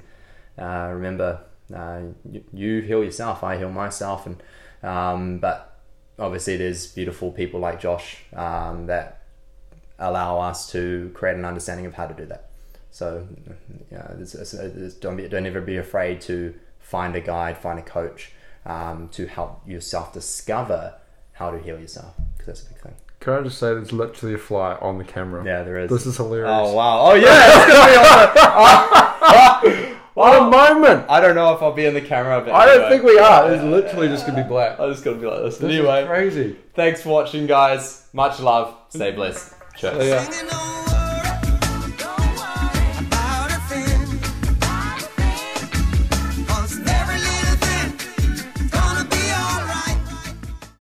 [0.60, 1.40] uh, remember,
[1.74, 3.46] uh, you, you heal yourself.
[3.46, 4.44] I heal myself, and
[4.84, 5.80] um, but
[6.20, 9.25] obviously, there's beautiful people like Josh um, that
[10.00, 12.50] allow us to create an understanding of how to do that.
[12.92, 13.28] So,
[13.92, 17.78] yeah, it's, it's, it's, don't be, don't ever be afraid to find a guide, find
[17.78, 18.32] a coach
[18.66, 20.96] um, to help yourself discover
[21.34, 22.96] how to heal yourself, because that's a big thing.
[23.20, 25.44] Can I just say there's literally a fly on the camera?
[25.44, 25.90] Yeah, there is.
[25.90, 26.50] This is hilarious.
[26.50, 27.12] Oh wow!
[27.12, 27.74] Oh yeah, it's
[29.64, 29.92] gonna be on.
[30.16, 31.08] What a moment!
[31.10, 32.40] I don't know if I'll be in the camera.
[32.40, 32.90] But I don't anyway.
[32.90, 33.52] think we are.
[33.52, 34.80] It's literally just gonna be black.
[34.80, 35.58] I'm just gonna be like this.
[35.58, 36.56] This is anyway, crazy.
[36.74, 38.08] thanks for watching, guys.
[38.14, 38.74] Much love.
[38.88, 39.55] Stay blessed.
[39.76, 39.94] Cheers.
[39.94, 40.24] So, yeah.
[40.24, 40.85] Singing on